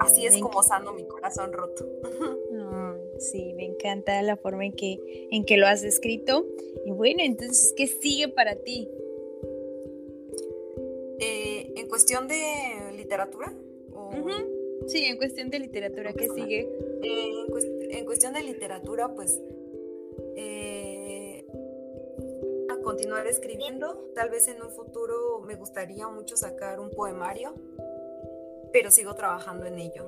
así 0.00 0.26
es 0.26 0.38
como 0.38 0.62
sano 0.62 0.92
mi 0.92 1.04
corazón 1.04 1.52
roto. 1.52 1.86
sí, 3.18 3.52
me 3.54 3.64
encanta 3.64 4.20
la 4.22 4.36
forma 4.36 4.66
en 4.66 4.72
que, 4.72 5.28
en 5.30 5.44
que 5.44 5.56
lo 5.56 5.66
has 5.66 5.82
escrito. 5.82 6.46
Y 6.84 6.90
bueno, 6.90 7.22
entonces, 7.22 7.72
¿qué 7.76 7.86
sigue 7.86 8.28
para 8.28 8.56
ti? 8.56 8.88
Eh, 11.20 11.72
en 11.76 11.88
cuestión 11.88 12.26
de 12.26 12.36
literatura. 12.96 13.54
Sí, 14.86 15.04
en 15.04 15.16
cuestión 15.16 15.50
de 15.50 15.60
literatura, 15.60 16.12
¿qué 16.12 16.28
sigue? 16.28 16.68
Eh, 17.02 17.30
en, 17.90 18.04
cuestión 18.04 18.32
de 18.32 18.42
literatura, 18.42 19.14
pues 19.14 19.40
eh, 20.36 20.71
continuar 22.92 23.26
escribiendo. 23.26 24.10
Tal 24.14 24.28
vez 24.28 24.48
en 24.48 24.62
un 24.62 24.68
futuro 24.68 25.40
me 25.46 25.54
gustaría 25.54 26.06
mucho 26.08 26.36
sacar 26.36 26.78
un 26.78 26.90
poemario, 26.90 27.54
pero 28.70 28.90
sigo 28.90 29.14
trabajando 29.14 29.64
en 29.64 29.78
ello. 29.78 30.04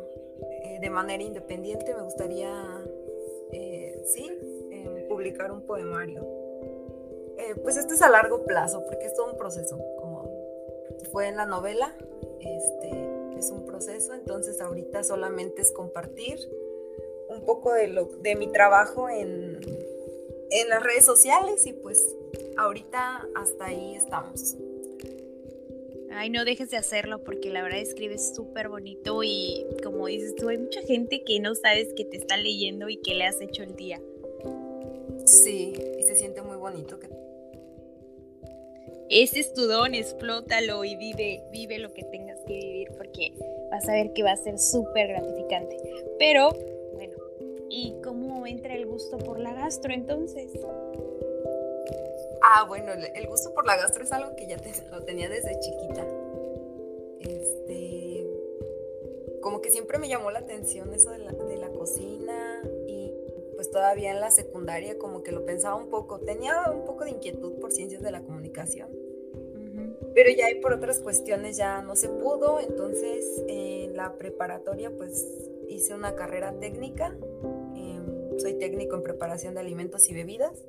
de 0.83 0.91
manera 0.91 1.23
independiente 1.23 1.95
me 1.95 2.03
gustaría, 2.03 2.53
sí, 4.05 4.31
publicar 5.09 5.51
un 5.51 5.63
poemario. 5.63 6.27
pues 7.63 7.79
esto 7.79 7.95
es 7.95 8.03
a 8.03 8.11
largo 8.11 8.45
plazo, 8.45 8.85
porque 8.85 9.07
es 9.07 9.15
todo 9.15 9.31
un 9.31 9.39
proceso, 9.39 9.79
como 9.99 10.31
fue 11.11 11.29
en 11.29 11.37
la 11.37 11.47
novela. 11.47 11.97
Este, 12.41 13.39
es 13.39 13.51
un 13.51 13.65
proceso, 13.65 14.13
entonces 14.13 14.61
ahorita 14.61 15.05
solamente 15.05 15.63
es 15.63 15.73
compartir 15.73 16.39
un 17.31 17.47
poco 17.47 17.73
de, 17.73 17.89
lo, 17.89 18.05
de 18.21 18.37
mi 18.37 18.53
trabajo 18.53 19.09
en, 19.09 19.59
en 20.51 20.69
las 20.69 20.83
redes 20.83 21.07
sociales 21.07 21.67
y 21.67 21.73
pues 21.73 21.99
ahorita 22.57 23.27
hasta 23.35 23.67
ahí 23.67 23.95
estamos. 23.97 24.57
Ay, 26.11 26.31
no 26.31 26.45
dejes 26.45 26.71
de 26.71 26.77
hacerlo 26.77 27.25
porque 27.25 27.51
la 27.51 27.63
verdad 27.63 27.81
escribes 27.81 28.35
súper 28.35 28.69
bonito 28.69 29.23
y 29.25 29.67
como 29.83 30.07
dices 30.07 30.35
tú, 30.37 30.49
hay 30.49 30.59
mucha 30.59 30.81
gente 30.83 31.25
que 31.25 31.41
no 31.41 31.55
sabes 31.55 31.93
que 31.95 32.05
te 32.05 32.17
está 32.17 32.37
leyendo 32.37 32.89
y 32.89 32.99
que 32.99 33.15
le 33.15 33.25
has 33.25 33.41
hecho 33.41 33.65
el 33.65 33.75
día. 33.75 34.01
Sí, 35.25 35.73
y 35.99 36.03
se 36.03 36.15
siente 36.15 36.43
muy 36.43 36.57
bonito 36.57 37.01
que 37.01 37.09
ese 39.11 39.41
es 39.41 39.53
tu 39.53 39.67
don, 39.67 39.95
explótalo 39.95 40.83
y 40.85 40.97
vive, 40.97 41.43
vive 41.53 41.79
lo 41.79 41.93
que 41.93 42.05
tengas 42.05 42.41
que 42.47 42.55
vivir 42.55 42.89
porque 42.97 43.33
vas 43.71 43.89
a 43.89 43.93
ver 43.93 44.13
que 44.13 44.23
va 44.23 44.33
a 44.33 44.37
ser 44.37 44.59
súper 44.59 45.09
gratificante. 45.09 45.77
Pero, 46.19 46.51
bueno, 46.95 47.15
¿y 47.69 47.95
cómo 48.03 48.47
entra 48.47 48.75
el 48.75 48.87
gusto 48.87 49.19
por 49.19 49.39
la 49.39 49.53
gastro 49.53 49.93
entonces? 49.93 50.51
Ah, 52.47 52.67
bueno, 52.69 52.93
el 52.93 53.27
gusto 53.27 53.55
por 53.55 53.65
la 53.65 53.75
gastro 53.75 54.05
es 54.05 54.13
algo 54.13 54.37
que 54.37 54.47
ya 54.47 54.59
lo 54.91 55.03
tenía 55.03 55.31
desde 55.31 55.59
chiquita. 55.61 56.07
Este, 57.19 58.27
como 59.41 59.63
que 59.63 59.71
siempre 59.71 59.99
me 59.99 60.09
llamó 60.09 60.31
la 60.31 60.41
atención 60.41 60.93
eso 60.93 61.11
de 61.11 61.21
la, 61.21 61.33
de 61.33 61.57
la 61.57 61.71
cocina 61.71 62.61
y 62.87 63.15
pues 63.55 63.71
todavía 63.71 64.11
en 64.11 64.21
la 64.21 64.31
secundaria 64.31 64.99
como 64.99 65.23
que 65.23 65.33
lo 65.33 65.47
pensaba 65.47 65.77
un 65.77 65.89
poco, 65.89 66.21
tenía 66.21 66.71
un 66.71 66.85
poco 66.85 67.05
de 67.05 67.13
inquietud 67.13 67.55
por 67.61 67.73
ciencias 67.73 68.03
de 68.03 68.11
la 68.11 68.21
comunicación, 68.21 68.91
pero 70.15 70.29
ya 70.31 70.47
por 70.61 70.75
otras 70.75 70.99
cuestiones 70.99 71.57
ya 71.57 71.81
no 71.81 71.97
se 71.97 72.11
pudo, 72.11 72.61
entonces 72.61 73.43
en 73.49 73.97
la 73.97 74.19
preparatoria 74.19 74.91
pues 74.91 75.27
hice 75.69 75.95
una 75.95 76.15
carrera 76.15 76.53
técnica, 76.59 77.17
em, 77.75 78.39
soy 78.39 78.59
técnico 78.59 78.97
en 78.97 79.03
preparación 79.03 79.55
de 79.55 79.61
alimentos 79.61 80.11
y 80.11 80.15
bebidas, 80.15 80.63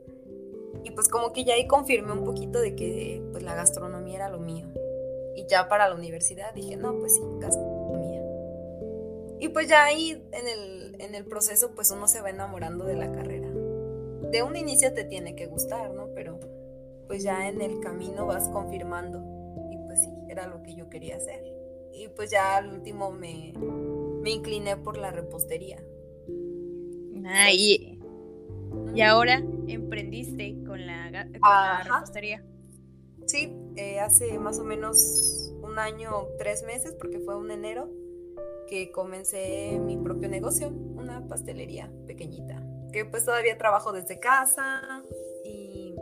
y 0.84 0.92
pues 0.92 1.08
como 1.10 1.34
que 1.34 1.44
ya 1.44 1.54
ahí 1.56 1.68
confirmé 1.68 2.12
un 2.12 2.24
poquito 2.24 2.60
de 2.60 2.76
que 2.76 3.22
pues 3.32 3.44
la 3.44 3.56
gastronomía 3.56 4.16
era 4.16 4.30
lo 4.30 4.40
mío, 4.40 4.68
y 5.36 5.46
ya 5.48 5.68
para 5.68 5.90
la 5.90 5.96
universidad 5.96 6.54
dije, 6.54 6.78
no, 6.78 6.98
pues 6.98 7.16
sí, 7.16 7.22
gastronomía. 7.40 8.22
Y 9.40 9.50
pues 9.50 9.68
ya 9.68 9.84
ahí 9.84 10.12
en 10.32 10.48
el 10.48 10.86
en 11.00 11.16
el 11.16 11.26
proceso 11.26 11.72
pues 11.76 11.92
uno 11.92 12.08
se 12.08 12.22
va 12.22 12.30
enamorando 12.30 12.86
de 12.86 12.96
la 12.96 13.12
carrera. 13.12 13.50
De 14.32 14.44
un 14.44 14.56
inicio 14.56 14.94
te 14.94 15.04
tiene 15.04 15.36
que 15.36 15.46
gustar, 15.46 15.92
¿no? 15.92 16.10
Pero 16.14 16.40
pues 17.08 17.24
ya 17.24 17.48
en 17.48 17.62
el 17.62 17.80
camino 17.80 18.26
vas 18.26 18.50
confirmando 18.50 19.24
y 19.72 19.78
pues 19.86 20.02
sí, 20.02 20.10
era 20.30 20.48
lo 20.48 20.62
que 20.64 20.76
yo 20.76 20.90
quería 20.90 21.18
hacer. 21.18 21.44
Y 21.94 22.08
pues 22.10 22.32
ya 22.32 22.58
al 22.58 22.74
último 22.74 23.12
me, 23.12 23.54
me 24.22 24.32
incliné 24.32 24.76
por 24.78 24.98
la 24.98 25.12
repostería. 25.12 25.82
Ah, 27.28 27.50
ahora 29.04 29.44
emprendiste 29.68 30.64
con 30.66 30.86
la, 30.86 31.28
repostería. 31.84 32.44
Sí, 33.26 33.52
eh, 33.76 34.00
hace 34.00 34.38
más 34.40 34.60
o 34.60 34.64
menos 34.64 35.54
un 35.62 35.80
año, 35.80 36.28
tres 36.38 36.64
meses, 36.64 36.94
porque 36.94 37.20
fue 37.20 37.36
un 37.36 37.52
enero 37.52 37.90
que 38.68 38.92
comencé 38.92 39.80
mi 39.80 39.98
propio 39.98 40.30
negocio, 40.30 40.70
una 40.70 41.28
pastelería 41.28 41.92
pequeñita, 42.08 42.62
que 42.92 43.06
pues 43.06 43.26
todavía 43.26 43.58
trabajo 43.58 43.92
desde 43.92 44.20
casa 44.20 45.04
y 45.44 45.96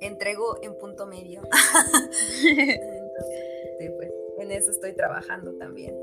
entrego 0.00 0.62
en 0.62 0.76
punto 0.78 1.06
medio. 1.06 1.42
Entonces, 2.46 3.92
pues 3.96 4.10
en 4.38 4.50
eso 4.52 4.70
estoy 4.70 4.94
trabajando 4.94 5.54
también. 5.54 5.94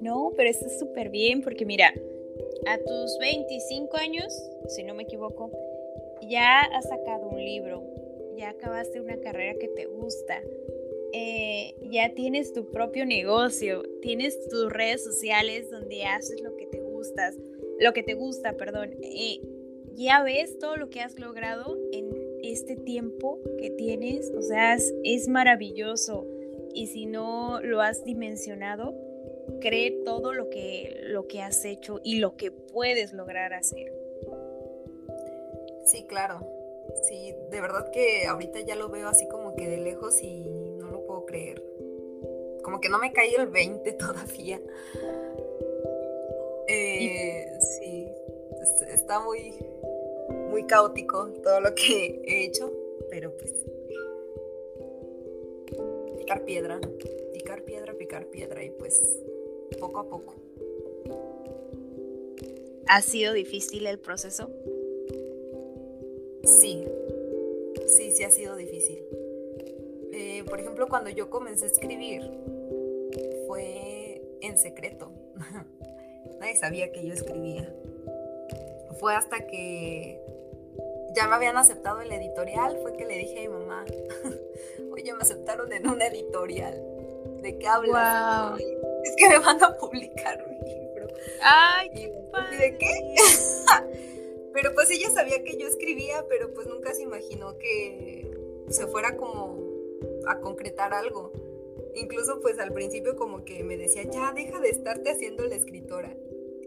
No, 0.00 0.32
pero 0.36 0.50
está 0.50 0.68
súper 0.78 1.10
bien 1.10 1.42
porque 1.42 1.64
mira, 1.64 1.92
a 2.66 2.78
tus 2.78 3.18
25 3.18 3.96
años, 3.96 4.50
si 4.68 4.82
no 4.84 4.94
me 4.94 5.04
equivoco, 5.04 5.50
ya 6.22 6.60
has 6.60 6.88
sacado 6.88 7.28
un 7.28 7.38
libro, 7.38 7.84
ya 8.36 8.50
acabaste 8.50 9.00
una 9.00 9.18
carrera 9.18 9.58
que 9.58 9.68
te 9.68 9.86
gusta, 9.86 10.42
eh, 11.12 11.74
ya 11.90 12.12
tienes 12.14 12.52
tu 12.52 12.70
propio 12.70 13.06
negocio, 13.06 13.82
tienes 14.02 14.48
tus 14.48 14.70
redes 14.70 15.02
sociales 15.02 15.70
donde 15.70 16.04
haces 16.04 16.40
lo 16.42 16.54
que 16.56 16.66
te 16.66 16.80
gustas, 16.80 17.34
lo 17.78 17.92
que 17.92 18.02
te 18.02 18.14
gusta, 18.14 18.54
perdón. 18.54 18.94
Eh, 19.02 19.40
ya 19.94 20.22
ves 20.22 20.58
todo 20.58 20.76
lo 20.76 20.90
que 20.90 21.00
has 21.00 21.18
logrado 21.18 21.76
en 21.92 22.10
este 22.42 22.76
tiempo 22.76 23.40
que 23.58 23.70
tienes, 23.70 24.30
o 24.36 24.42
sea, 24.42 24.76
es, 25.04 25.28
maravilloso. 25.28 26.26
Y 26.74 26.86
si 26.88 27.06
no 27.06 27.60
lo 27.62 27.80
has 27.80 28.04
dimensionado, 28.04 28.94
cree 29.60 30.02
todo 30.04 30.32
lo 30.32 30.50
que, 30.50 31.00
lo 31.04 31.26
que 31.26 31.42
has 31.42 31.64
hecho 31.64 32.00
y 32.02 32.16
lo 32.16 32.36
que 32.36 32.50
puedes 32.50 33.12
lograr 33.12 33.52
hacer. 33.54 33.92
Sí, 35.84 36.04
claro. 36.06 36.46
Sí, 37.02 37.34
de 37.50 37.60
verdad 37.60 37.90
que 37.92 38.26
ahorita 38.26 38.60
ya 38.60 38.74
lo 38.74 38.88
veo 38.88 39.08
así 39.08 39.28
como 39.28 39.54
que 39.54 39.68
de 39.68 39.76
lejos 39.78 40.22
y 40.22 40.46
creer. 41.28 41.62
Como 42.62 42.80
que 42.80 42.88
no 42.88 42.98
me 42.98 43.12
cae 43.12 43.34
el 43.36 43.46
20 43.46 43.92
todavía. 43.98 44.60
Eh, 46.66 47.46
sí, 47.60 48.08
está 48.92 49.20
muy, 49.20 49.54
muy 50.50 50.66
caótico 50.66 51.28
todo 51.42 51.60
lo 51.60 51.74
que 51.74 52.20
he 52.24 52.44
hecho, 52.44 52.70
pero 53.08 53.34
pues 53.36 53.54
picar 56.18 56.44
piedra, 56.44 56.78
picar 57.32 57.62
piedra, 57.62 57.94
picar 57.94 58.26
piedra 58.26 58.62
y 58.62 58.70
pues 58.70 59.18
poco 59.76 60.00
a 60.00 60.08
poco. 60.08 60.34
¿Ha 62.86 63.02
sido 63.02 63.32
difícil 63.32 63.86
el 63.86 63.98
proceso? 63.98 64.50
Sí, 66.44 66.84
sí, 67.86 68.12
sí 68.12 68.24
ha 68.24 68.30
sido 68.30 68.56
difícil 68.56 68.98
por 70.48 70.60
ejemplo, 70.60 70.88
cuando 70.88 71.10
yo 71.10 71.30
comencé 71.30 71.66
a 71.66 71.68
escribir, 71.68 72.22
fue 73.46 74.22
en 74.40 74.58
secreto. 74.58 75.12
Nadie 76.40 76.56
sabía 76.56 76.92
que 76.92 77.06
yo 77.06 77.12
escribía. 77.12 77.72
Fue 78.98 79.14
hasta 79.14 79.46
que 79.46 80.20
ya 81.14 81.28
me 81.28 81.36
habían 81.36 81.56
aceptado 81.56 82.00
en 82.02 82.08
la 82.08 82.16
editorial, 82.16 82.78
fue 82.82 82.96
que 82.96 83.06
le 83.06 83.18
dije 83.18 83.38
a 83.38 83.42
mi 83.42 83.48
mamá, 83.48 83.84
oye, 84.92 85.12
me 85.12 85.20
aceptaron 85.20 85.72
en 85.72 85.88
una 85.88 86.06
editorial. 86.06 86.82
¿De 87.42 87.58
qué 87.58 87.66
hablas? 87.66 88.58
Es 89.08 89.16
que 89.16 89.28
me 89.28 89.38
van 89.38 89.62
a 89.62 89.74
publicar 89.78 90.44
un 90.46 90.68
libro. 90.68 91.08
Ay, 91.40 91.90
qué 91.94 92.12
padre. 92.30 92.54
¿Y 92.54 92.58
de 92.58 92.78
qué? 92.78 93.14
pero 94.52 94.74
pues 94.74 94.90
ella 94.90 95.08
sabía 95.10 95.42
que 95.42 95.56
yo 95.56 95.66
escribía, 95.66 96.26
pero 96.28 96.52
pues 96.52 96.66
nunca 96.66 96.94
se 96.94 97.02
imaginó 97.02 97.56
que 97.56 98.30
se 98.68 98.86
fuera 98.86 99.16
como 99.16 99.58
a 100.26 100.40
concretar 100.40 100.92
algo. 100.92 101.32
Incluso 101.94 102.40
pues 102.40 102.58
al 102.58 102.72
principio 102.72 103.16
como 103.16 103.44
que 103.44 103.64
me 103.64 103.78
decía, 103.78 104.02
ya 104.02 104.32
deja 104.32 104.60
de 104.60 104.68
estarte 104.68 105.10
haciendo 105.10 105.44
la 105.44 105.54
escritora. 105.54 106.14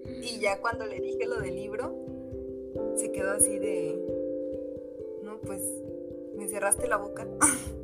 Y 0.05 0.39
ya 0.39 0.59
cuando 0.61 0.85
le 0.87 0.99
dije 0.99 1.27
lo 1.27 1.39
del 1.39 1.55
libro, 1.55 1.95
se 2.95 3.11
quedó 3.11 3.31
así 3.31 3.59
de, 3.59 3.99
no, 5.21 5.39
pues 5.41 5.61
me 6.35 6.47
cerraste 6.47 6.87
la 6.87 6.97
boca. 6.97 7.27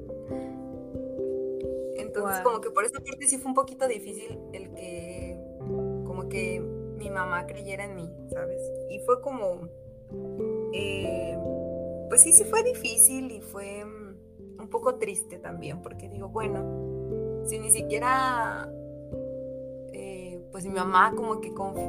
Entonces 2.07 2.41
como 2.41 2.61
que 2.61 2.71
por 2.71 2.83
esa 2.85 2.99
parte 2.99 3.27
sí 3.27 3.37
fue 3.37 3.49
un 3.49 3.55
poquito 3.55 3.87
difícil 3.87 4.39
el 4.53 4.73
que 4.73 5.37
como 5.59 6.29
que 6.29 6.59
mi 6.59 7.09
mamá 7.09 7.45
creyera 7.45 7.85
en 7.85 7.95
mí, 7.95 8.09
¿sabes? 8.31 8.61
Y 8.89 8.99
fue 8.99 9.21
como, 9.21 9.67
eh, 10.73 11.37
pues 12.09 12.21
sí, 12.21 12.33
sí 12.33 12.43
fue 12.45 12.63
difícil 12.63 13.31
y 13.31 13.41
fue 13.41 13.83
un 13.83 14.69
poco 14.69 14.95
triste 14.95 15.37
también, 15.37 15.81
porque 15.81 16.09
digo, 16.09 16.29
bueno, 16.29 17.43
si 17.45 17.59
ni 17.59 17.69
siquiera 17.69 18.71
eh, 19.93 20.41
pues 20.51 20.65
mi 20.65 20.73
mamá 20.73 21.13
como 21.15 21.39
que 21.39 21.53
confió 21.53 21.83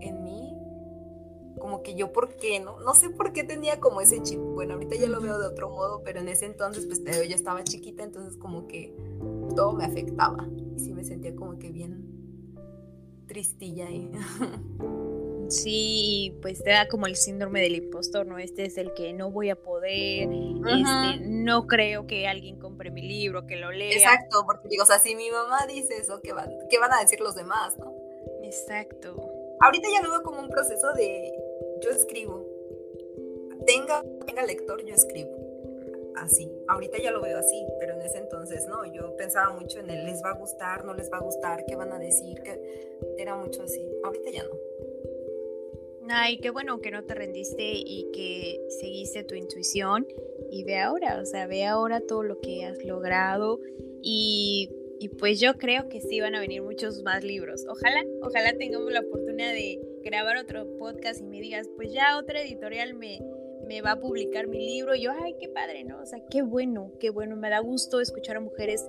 en 0.00 0.22
mí, 0.22 0.49
como 1.60 1.84
que 1.84 1.94
yo 1.94 2.12
por 2.12 2.34
qué, 2.34 2.58
¿no? 2.58 2.80
No 2.80 2.94
sé 2.94 3.10
por 3.10 3.32
qué 3.32 3.44
tenía 3.44 3.78
como 3.78 4.00
ese 4.00 4.20
chip. 4.22 4.40
Bueno, 4.40 4.74
ahorita 4.74 4.96
ya 4.96 5.06
lo 5.06 5.20
veo 5.20 5.38
de 5.38 5.46
otro 5.46 5.70
modo, 5.70 6.02
pero 6.02 6.18
en 6.18 6.28
ese 6.28 6.46
entonces 6.46 6.86
pues 6.86 7.04
yo 7.04 7.22
ya 7.22 7.36
estaba 7.36 7.62
chiquita, 7.62 8.02
entonces 8.02 8.36
como 8.36 8.66
que 8.66 8.92
todo 9.54 9.72
me 9.72 9.84
afectaba 9.84 10.48
y 10.74 10.80
sí 10.80 10.92
me 10.92 11.04
sentía 11.04 11.36
como 11.36 11.58
que 11.58 11.70
bien 11.70 12.04
tristilla 13.26 13.86
ahí. 13.86 14.10
Sí, 15.50 16.38
pues 16.42 16.62
te 16.62 16.70
da 16.70 16.86
como 16.86 17.06
el 17.06 17.16
síndrome 17.16 17.60
del 17.60 17.74
impostor, 17.74 18.24
¿no? 18.24 18.38
Este 18.38 18.64
es 18.66 18.78
el 18.78 18.94
que 18.94 19.12
no 19.12 19.32
voy 19.32 19.50
a 19.50 19.56
poder, 19.56 20.28
este, 20.30 21.26
no 21.26 21.66
creo 21.66 22.06
que 22.06 22.28
alguien 22.28 22.60
compre 22.60 22.92
mi 22.92 23.02
libro, 23.02 23.46
que 23.48 23.56
lo 23.56 23.72
lea. 23.72 23.90
Exacto, 23.90 24.44
porque 24.46 24.68
digo, 24.68 24.84
o 24.84 24.86
sea, 24.86 25.00
si 25.00 25.16
mi 25.16 25.28
mamá 25.30 25.66
dice 25.66 25.96
eso, 25.96 26.20
¿qué 26.22 26.32
van, 26.32 26.50
qué 26.70 26.78
van 26.78 26.92
a 26.92 27.00
decir 27.00 27.20
los 27.20 27.34
demás, 27.34 27.76
no? 27.78 27.92
Exacto. 28.44 29.16
Ahorita 29.60 29.88
ya 29.92 30.02
lo 30.02 30.10
veo 30.10 30.22
como 30.22 30.40
un 30.40 30.48
proceso 30.48 30.92
de 30.94 31.32
yo 31.82 31.90
escribo. 31.90 32.46
Tenga, 33.66 34.04
tenga 34.26 34.44
lector, 34.44 34.84
yo 34.84 34.94
escribo. 34.94 35.30
Así. 36.16 36.50
Ahorita 36.68 36.98
ya 36.98 37.10
lo 37.10 37.22
veo 37.22 37.38
así, 37.38 37.66
pero 37.78 37.94
en 37.94 38.02
ese 38.02 38.18
entonces 38.18 38.66
no. 38.66 38.84
Yo 38.92 39.16
pensaba 39.16 39.52
mucho 39.58 39.80
en 39.80 39.90
el 39.90 40.04
les 40.04 40.22
va 40.22 40.30
a 40.30 40.38
gustar, 40.38 40.84
no 40.84 40.94
les 40.94 41.10
va 41.10 41.18
a 41.18 41.22
gustar, 41.22 41.64
qué 41.66 41.76
van 41.76 41.92
a 41.92 41.98
decir, 41.98 42.42
que 42.42 42.60
era 43.18 43.36
mucho 43.36 43.62
así. 43.62 43.86
Ahorita 44.04 44.30
ya 44.30 44.44
no. 44.44 44.50
Ay, 46.12 46.38
qué 46.38 46.50
bueno 46.50 46.80
que 46.80 46.90
no 46.90 47.04
te 47.04 47.14
rendiste 47.14 47.72
y 47.72 48.10
que 48.12 48.60
seguiste 48.80 49.22
tu 49.22 49.36
intuición 49.36 50.08
y 50.50 50.64
ve 50.64 50.78
ahora, 50.78 51.20
o 51.20 51.24
sea, 51.24 51.46
ve 51.46 51.64
ahora 51.66 52.00
todo 52.00 52.24
lo 52.24 52.40
que 52.40 52.64
has 52.64 52.84
logrado 52.84 53.60
y, 54.02 54.70
pues 55.18 55.38
yo 55.38 55.54
creo 55.56 55.88
que 55.88 56.00
sí 56.00 56.20
van 56.20 56.34
a 56.34 56.40
venir 56.40 56.62
muchos 56.62 57.02
más 57.04 57.22
libros. 57.22 57.64
Ojalá, 57.68 58.04
ojalá 58.22 58.52
tengamos 58.58 58.92
la 58.92 59.00
oportunidad 59.00 59.52
de 59.52 59.80
grabar 60.02 60.36
otro 60.36 60.66
podcast 60.78 61.20
y 61.20 61.24
me 61.24 61.40
digas, 61.40 61.68
pues 61.76 61.92
ya 61.92 62.18
otra 62.18 62.40
editorial 62.42 62.94
me, 62.94 63.20
me 63.66 63.82
va 63.82 63.92
a 63.92 64.00
publicar 64.00 64.46
mi 64.46 64.58
libro. 64.58 64.94
Y 64.94 65.02
yo, 65.02 65.12
ay, 65.12 65.36
qué 65.38 65.48
padre, 65.48 65.84
¿no? 65.84 66.00
O 66.00 66.06
sea, 66.06 66.20
qué 66.30 66.42
bueno, 66.42 66.92
qué 66.98 67.10
bueno. 67.10 67.36
Me 67.36 67.50
da 67.50 67.60
gusto 67.60 68.00
escuchar 68.00 68.36
a 68.36 68.40
mujeres 68.40 68.88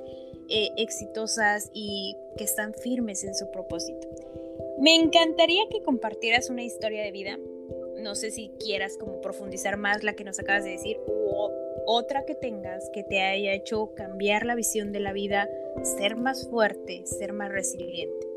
eh, 0.49 0.69
exitosas 0.77 1.69
y 1.73 2.17
que 2.37 2.43
están 2.43 2.73
firmes 2.73 3.23
en 3.23 3.35
su 3.35 3.49
propósito. 3.51 4.07
Me 4.79 4.95
encantaría 4.95 5.63
que 5.69 5.83
compartieras 5.83 6.49
una 6.49 6.63
historia 6.63 7.03
de 7.03 7.11
vida. 7.11 7.37
No 7.97 8.15
sé 8.15 8.31
si 8.31 8.49
quieras 8.59 8.97
como 8.97 9.21
profundizar 9.21 9.77
más 9.77 10.03
la 10.03 10.13
que 10.13 10.23
nos 10.23 10.39
acabas 10.39 10.63
de 10.63 10.71
decir 10.71 10.97
o 11.07 11.51
otra 11.85 12.25
que 12.25 12.35
tengas 12.35 12.89
que 12.89 13.03
te 13.03 13.21
haya 13.21 13.53
hecho 13.53 13.93
cambiar 13.95 14.45
la 14.45 14.55
visión 14.55 14.91
de 14.91 14.99
la 14.99 15.13
vida, 15.13 15.49
ser 15.83 16.15
más 16.15 16.47
fuerte, 16.49 17.05
ser 17.05 17.33
más 17.33 17.51
resiliente. 17.51 18.30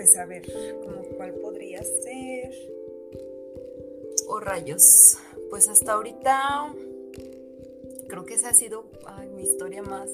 Pues 0.00 0.16
a 0.16 0.24
ver, 0.24 0.50
¿como 0.80 1.02
cuál 1.14 1.34
podría 1.34 1.82
ser? 1.82 2.54
O 4.28 4.40
rayos. 4.40 5.18
Pues 5.50 5.68
hasta 5.68 5.92
ahorita 5.92 6.72
creo 8.08 8.24
que 8.24 8.32
esa 8.32 8.48
ha 8.48 8.54
sido 8.54 8.86
mi 9.36 9.42
historia 9.42 9.82
más 9.82 10.08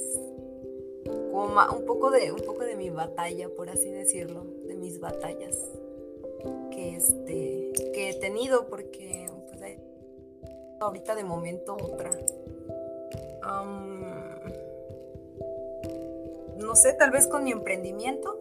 un 1.05 1.87
poco 1.87 2.11
de 2.11 2.33
un 2.33 2.40
poco 2.40 2.64
de 2.64 2.75
mi 2.75 2.90
batalla, 2.90 3.49
por 3.49 3.70
así 3.70 3.88
decirlo, 3.88 4.44
de 4.66 4.75
mis 4.75 4.99
batallas 4.99 5.57
que 6.72 6.96
este 6.96 7.70
que 7.94 8.11
he 8.11 8.14
tenido 8.14 8.66
porque 8.66 9.27
pues, 9.46 9.79
ahorita 10.81 11.14
de 11.14 11.22
momento 11.22 11.75
otra. 11.75 12.11
no 16.57 16.75
sé, 16.75 16.92
tal 16.94 17.12
vez 17.12 17.29
con 17.29 17.44
mi 17.44 17.53
emprendimiento. 17.53 18.37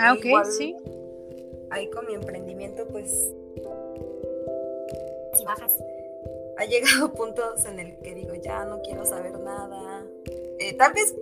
Ah, 0.00 0.14
ok, 0.14 0.46
sí. 0.46 0.76
Ahí 1.70 1.90
con 1.90 2.06
mi 2.06 2.14
emprendimiento, 2.14 2.86
pues. 2.88 3.34
Si 5.34 5.44
bajas. 5.44 5.74
Ha 6.56 6.64
llegado 6.64 7.12
puntos 7.14 7.64
en 7.66 7.78
el 7.78 7.98
que 7.98 8.14
digo, 8.14 8.34
ya 8.34 8.64
no 8.64 8.80
quiero 8.82 9.04
saber 9.04 9.38
nada. 9.38 10.06
Eh, 10.58 10.74
tal 10.74 10.92
vez 10.92 11.14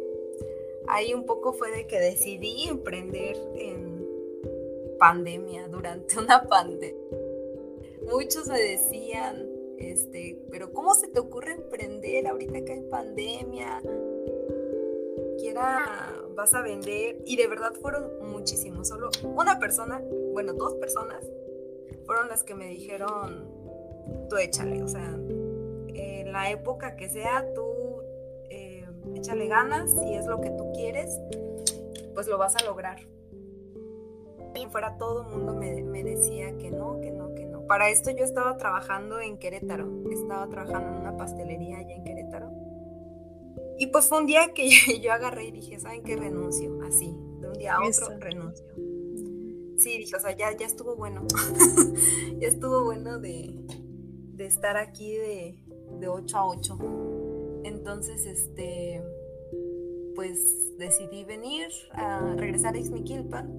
ahí 0.88 1.14
un 1.14 1.24
poco 1.24 1.52
fue 1.52 1.70
de 1.70 1.86
que 1.86 1.98
decidí 1.98 2.68
emprender 2.68 3.36
en 3.54 4.06
pandemia, 4.98 5.68
durante 5.68 6.18
una 6.18 6.42
pandemia. 6.42 7.02
Muchos 8.10 8.46
me 8.48 8.60
decían, 8.60 9.48
este, 9.78 10.38
pero 10.50 10.72
¿cómo 10.72 10.94
se 10.94 11.08
te 11.08 11.18
ocurre 11.18 11.52
emprender 11.52 12.26
ahorita 12.26 12.64
que 12.64 12.72
hay 12.72 12.82
pandemia? 12.82 13.82
Vas 16.34 16.54
a 16.54 16.62
vender. 16.62 17.22
Y 17.24 17.36
de 17.36 17.46
verdad 17.46 17.72
fueron 17.80 18.30
muchísimos. 18.30 18.88
Solo 18.88 19.10
una 19.22 19.58
persona, 19.58 20.02
bueno, 20.32 20.52
dos 20.52 20.74
personas, 20.74 21.24
fueron 22.04 22.28
las 22.28 22.42
que 22.42 22.54
me 22.54 22.68
dijeron, 22.68 23.50
tú 24.28 24.36
échale, 24.36 24.82
o 24.82 24.88
sea, 24.88 25.16
la 26.26 26.50
época 26.50 26.96
que 26.96 27.08
sea, 27.08 27.46
tú 27.54 27.64
échale 29.14 29.46
ganas, 29.46 29.90
si 29.90 30.14
es 30.14 30.26
lo 30.26 30.40
que 30.40 30.50
tú 30.50 30.70
quieres, 30.72 31.18
pues 32.14 32.28
lo 32.28 32.38
vas 32.38 32.54
a 32.56 32.64
lograr. 32.64 32.98
Y 34.54 34.66
fuera 34.66 34.96
todo 34.96 35.22
el 35.22 35.28
mundo 35.28 35.54
me, 35.54 35.82
me, 35.82 36.02
decía 36.02 36.56
que 36.56 36.70
no, 36.70 37.00
que 37.00 37.10
no, 37.10 37.34
que 37.34 37.44
no. 37.44 37.66
Para 37.66 37.90
esto 37.90 38.10
yo 38.10 38.24
estaba 38.24 38.56
trabajando 38.56 39.20
en 39.20 39.38
Querétaro, 39.38 39.88
estaba 40.10 40.48
trabajando 40.48 40.88
en 40.88 41.00
una 41.02 41.16
pastelería 41.16 41.78
allá 41.78 41.94
en 41.94 42.04
Querétaro. 42.04 42.50
Y 43.78 43.88
pues 43.88 44.08
fue 44.08 44.18
un 44.18 44.26
día 44.26 44.52
que 44.54 44.70
yo, 45.02 45.12
agarré 45.12 45.46
y 45.46 45.52
dije, 45.52 45.78
¿saben 45.78 46.02
qué? 46.02 46.16
Renuncio, 46.16 46.80
así, 46.82 47.14
de 47.40 47.48
un 47.48 47.54
día 47.54 47.76
a 47.76 47.86
otro 47.86 48.18
renuncio. 48.18 48.66
Sí, 49.76 49.98
dije, 49.98 50.16
o 50.16 50.20
sea, 50.20 50.34
ya, 50.34 50.56
ya 50.56 50.64
estuvo 50.64 50.96
bueno, 50.96 51.26
ya 52.40 52.48
estuvo 52.48 52.84
bueno 52.84 53.18
de, 53.18 53.60
de 54.32 54.46
estar 54.46 54.78
aquí 54.78 55.14
de, 55.14 55.62
de 56.00 56.08
8 56.08 56.38
a 56.38 56.46
8. 56.48 56.78
Entonces, 57.64 58.24
este, 58.24 59.02
pues 60.14 60.38
decidí 60.78 61.24
venir 61.24 61.68
a 61.92 62.34
regresar 62.36 62.74
a 62.74 62.78
Ixmiquilpan 62.78 63.52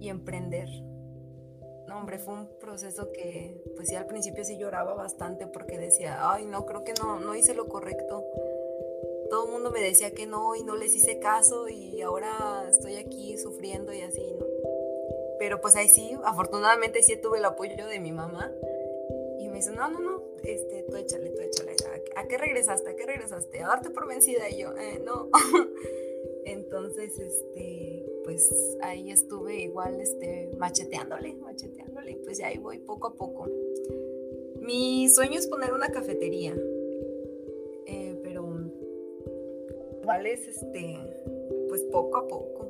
y 0.00 0.08
emprender. 0.08 0.68
No, 1.88 1.98
hombre, 1.98 2.18
fue 2.18 2.34
un 2.34 2.48
proceso 2.60 3.10
que, 3.12 3.62
pues 3.74 3.88
sí, 3.88 3.94
al 3.94 4.06
principio 4.06 4.44
sí 4.44 4.58
lloraba 4.58 4.94
bastante 4.94 5.46
porque 5.46 5.78
decía, 5.78 6.30
ay, 6.30 6.44
no, 6.44 6.66
creo 6.66 6.84
que 6.84 6.92
no, 7.00 7.18
no 7.18 7.34
hice 7.34 7.54
lo 7.54 7.66
correcto. 7.66 8.24
Mundo 9.58 9.72
me 9.72 9.82
decía 9.82 10.12
que 10.12 10.24
no 10.24 10.54
y 10.54 10.62
no 10.62 10.76
les 10.76 10.94
hice 10.94 11.18
caso 11.18 11.68
y 11.68 12.00
ahora 12.00 12.68
estoy 12.70 12.94
aquí 12.94 13.36
sufriendo 13.38 13.92
y 13.92 14.02
así, 14.02 14.22
¿no? 14.38 14.46
Pero 15.40 15.60
pues 15.60 15.74
ahí 15.74 15.88
sí, 15.88 16.12
afortunadamente 16.22 17.02
sí 17.02 17.16
tuve 17.20 17.38
el 17.38 17.44
apoyo 17.44 17.88
de 17.88 17.98
mi 17.98 18.12
mamá 18.12 18.52
y 19.40 19.48
me 19.48 19.56
dice, 19.56 19.72
no, 19.72 19.90
no, 19.90 19.98
no, 19.98 20.22
este, 20.44 20.84
tú 20.88 20.94
échale, 20.94 21.30
tú 21.30 21.42
échale. 21.42 21.74
¿A, 22.14 22.28
qué 22.28 22.38
regresaste? 22.38 22.90
¿A 22.90 22.94
qué 22.94 23.04
regresaste? 23.04 23.60
A 23.60 23.66
darte 23.66 23.90
por 23.90 24.06
vencida. 24.06 24.48
Y 24.48 24.58
yo, 24.58 24.76
eh, 24.76 25.02
no. 25.04 25.28
Entonces, 26.44 27.18
este, 27.18 28.06
pues 28.22 28.48
ahí 28.80 29.10
estuve 29.10 29.56
igual, 29.56 30.00
este, 30.00 30.52
macheteándole, 30.56 31.34
macheteándole. 31.34 32.16
Pues 32.22 32.38
ya 32.38 32.46
ahí 32.46 32.58
voy 32.58 32.78
poco 32.78 33.08
a 33.08 33.14
poco. 33.14 33.48
Mi 34.60 35.08
sueño 35.08 35.36
es 35.36 35.48
poner 35.48 35.72
una 35.72 35.88
cafetería. 35.90 36.54
Igual 40.08 40.24
es, 40.24 40.48
este, 40.48 40.96
pues 41.68 41.82
poco 41.92 42.16
a 42.16 42.26
poco. 42.26 42.66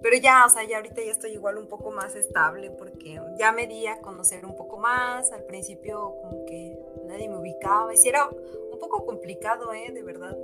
Pero 0.00 0.16
ya, 0.22 0.46
o 0.46 0.48
sea, 0.48 0.62
ya 0.62 0.76
ahorita 0.76 1.02
ya 1.02 1.10
estoy 1.10 1.32
igual 1.32 1.58
un 1.58 1.66
poco 1.66 1.90
más 1.90 2.14
estable 2.14 2.70
porque 2.70 3.20
ya 3.36 3.50
me 3.50 3.66
di 3.66 3.88
a 3.88 4.00
conocer 4.00 4.46
un 4.46 4.54
poco 4.54 4.76
más. 4.76 5.32
Al 5.32 5.42
principio 5.42 6.14
como 6.22 6.44
que 6.46 6.78
nadie 7.08 7.28
me 7.28 7.38
ubicaba. 7.38 7.92
Y 7.92 7.96
sí 7.96 8.08
era 8.08 8.28
un 8.28 8.78
poco 8.78 9.04
complicado, 9.04 9.72
¿eh? 9.72 9.90
De 9.92 10.04
verdad. 10.04 10.38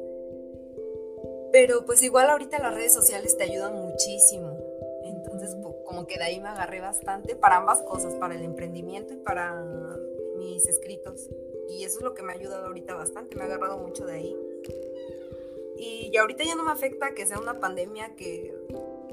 Pero 1.53 1.87
pues 1.87 2.03
igual 2.03 2.29
ahorita 2.29 2.59
las 2.59 2.75
redes 2.75 2.93
sociales 2.93 3.37
te 3.37 3.45
ayudan 3.45 3.77
muchísimo. 3.77 4.59
Entonces 5.05 5.57
como 5.85 6.09
que 6.09 6.19
de 6.19 6.25
ahí 6.25 6.41
me 6.41 6.49
agarré 6.49 6.81
bastante 6.81 7.37
para 7.37 7.59
ambas 7.59 7.83
cosas, 7.83 8.15
para 8.15 8.35
el 8.35 8.43
emprendimiento 8.43 9.15
y 9.15 9.19
para 9.19 9.63
mis 10.39 10.67
escritos. 10.67 11.31
Y 11.69 11.85
eso 11.85 11.99
es 11.99 12.05
lo 12.05 12.15
que 12.15 12.25
me 12.25 12.33
ha 12.33 12.35
ayudado 12.35 12.67
ahorita 12.67 12.97
bastante, 12.97 13.37
me 13.37 13.43
ha 13.43 13.45
agarrado 13.45 13.79
mucho 13.79 14.05
de 14.05 14.15
ahí. 14.15 14.44
Y 15.77 16.17
ahorita 16.17 16.45
ya 16.45 16.55
no 16.55 16.65
me 16.65 16.73
afecta 16.73 17.15
que 17.15 17.27
sea 17.27 17.39
una 17.39 17.59
pandemia 17.59 18.15
que 18.17 18.55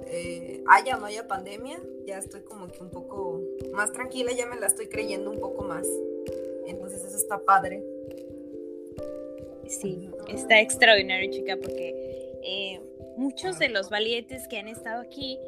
eh, 0.07 0.63
haya 0.67 0.97
o 0.97 0.99
no 0.99 1.05
haya 1.05 1.27
pandemia, 1.27 1.79
ya 2.05 2.17
estoy 2.17 2.41
como 2.41 2.71
que 2.71 2.83
un 2.83 2.89
poco 2.89 3.41
más 3.71 3.91
tranquila, 3.91 4.31
ya 4.31 4.45
me 4.45 4.59
la 4.59 4.67
estoy 4.67 4.87
creyendo 4.87 5.31
un 5.31 5.39
poco 5.39 5.63
más. 5.63 5.87
Entonces 6.67 7.03
eso 7.03 7.17
está 7.17 7.39
padre. 7.39 7.83
Sí, 9.67 10.09
está 10.27 10.59
extraordinario, 10.59 11.31
chica, 11.31 11.55
porque 11.55 11.95
eh, 12.43 12.81
muchos 13.15 13.57
de 13.57 13.69
los 13.69 13.89
valientes 13.89 14.47
que 14.47 14.57
han 14.57 14.67
estado 14.67 15.01
aquí 15.01 15.39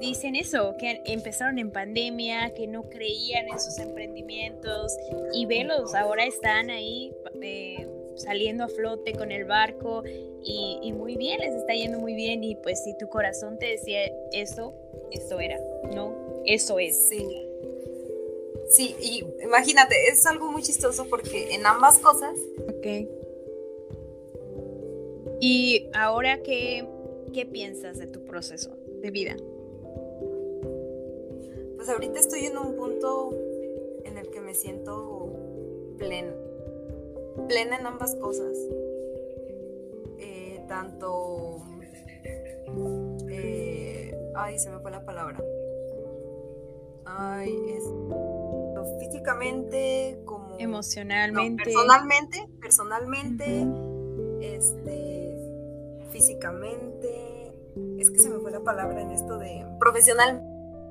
dicen 0.00 0.34
eso, 0.34 0.76
que 0.78 1.02
empezaron 1.04 1.58
en 1.58 1.70
pandemia, 1.70 2.54
que 2.54 2.66
no 2.66 2.88
creían 2.88 3.48
en 3.48 3.60
sus 3.60 3.78
emprendimientos 3.78 4.96
y 5.34 5.44
velos, 5.44 5.94
ahora 5.94 6.24
están 6.24 6.70
ahí 6.70 7.12
eh, 7.42 7.86
saliendo 8.16 8.64
a 8.64 8.68
flote 8.68 9.12
con 9.12 9.32
el 9.32 9.44
barco 9.44 10.02
y, 10.42 10.92
muy 10.92 11.16
bien, 11.16 11.40
les 11.40 11.54
está 11.54 11.74
yendo 11.74 11.98
muy 11.98 12.14
bien 12.14 12.44
y 12.44 12.54
pues 12.56 12.82
si 12.84 12.96
tu 12.96 13.08
corazón 13.08 13.58
te 13.58 13.66
decía 13.66 14.00
eso, 14.32 14.74
eso 15.10 15.40
era, 15.40 15.58
¿no? 15.92 16.42
Eso 16.44 16.78
es. 16.78 17.08
Sí. 17.08 17.26
Sí, 18.70 18.96
y 19.00 19.24
imagínate, 19.42 19.94
es 20.08 20.26
algo 20.26 20.50
muy 20.50 20.62
chistoso 20.62 21.06
porque 21.08 21.54
en 21.54 21.66
ambas 21.66 21.98
cosas. 21.98 22.36
Ok. 22.68 22.86
Y 25.40 25.88
ahora, 25.92 26.42
¿qué, 26.42 26.86
qué 27.32 27.44
piensas 27.46 27.98
de 27.98 28.06
tu 28.06 28.24
proceso 28.24 28.70
de 29.02 29.10
vida? 29.10 29.36
Pues 31.76 31.88
ahorita 31.88 32.18
estoy 32.18 32.46
en 32.46 32.56
un 32.56 32.74
punto 32.76 33.30
en 34.04 34.18
el 34.18 34.28
que 34.30 34.40
me 34.40 34.54
siento 34.54 35.32
plena. 35.98 36.34
Plena 37.48 37.78
en 37.78 37.86
ambas 37.86 38.14
cosas. 38.16 38.56
Eh, 40.18 40.64
tanto... 40.68 41.62
Eh, 43.30 44.14
ay, 44.34 44.58
se 44.58 44.70
me 44.70 44.78
fue 44.80 44.90
la 44.90 45.04
palabra. 45.04 45.42
Ay, 47.04 47.54
es 47.68 47.84
físicamente 48.98 50.20
como 50.24 50.56
emocionalmente. 50.58 51.64
personalmente 51.64 52.48
personalmente 52.60 53.66
este 54.40 55.36
físicamente. 56.10 57.52
Es 57.98 58.10
que 58.10 58.18
se 58.18 58.30
me 58.30 58.38
fue 58.38 58.50
la 58.50 58.60
palabra 58.60 59.02
en 59.02 59.10
esto 59.10 59.38
de 59.38 59.64
profesional. 59.78 60.42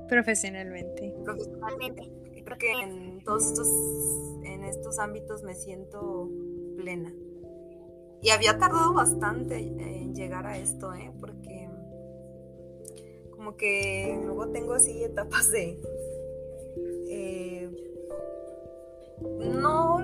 Profesionalmente. 0.08 1.14
Profesionalmente 1.24 2.25
creo 2.46 2.56
que 2.56 2.72
en 2.72 3.22
todos 3.22 3.44
estos 3.44 3.68
en 4.44 4.64
estos 4.64 4.98
ámbitos 4.98 5.42
me 5.42 5.54
siento 5.54 6.30
plena 6.76 7.12
y 8.22 8.30
había 8.30 8.58
tardado 8.58 8.94
bastante 8.94 9.58
en 9.58 10.14
llegar 10.14 10.46
a 10.46 10.56
esto 10.56 10.94
¿eh? 10.94 11.12
porque 11.20 11.68
como 13.30 13.56
que 13.56 14.18
luego 14.24 14.48
tengo 14.48 14.72
así 14.72 15.04
etapas 15.04 15.50
de 15.50 15.78
no 19.20 19.96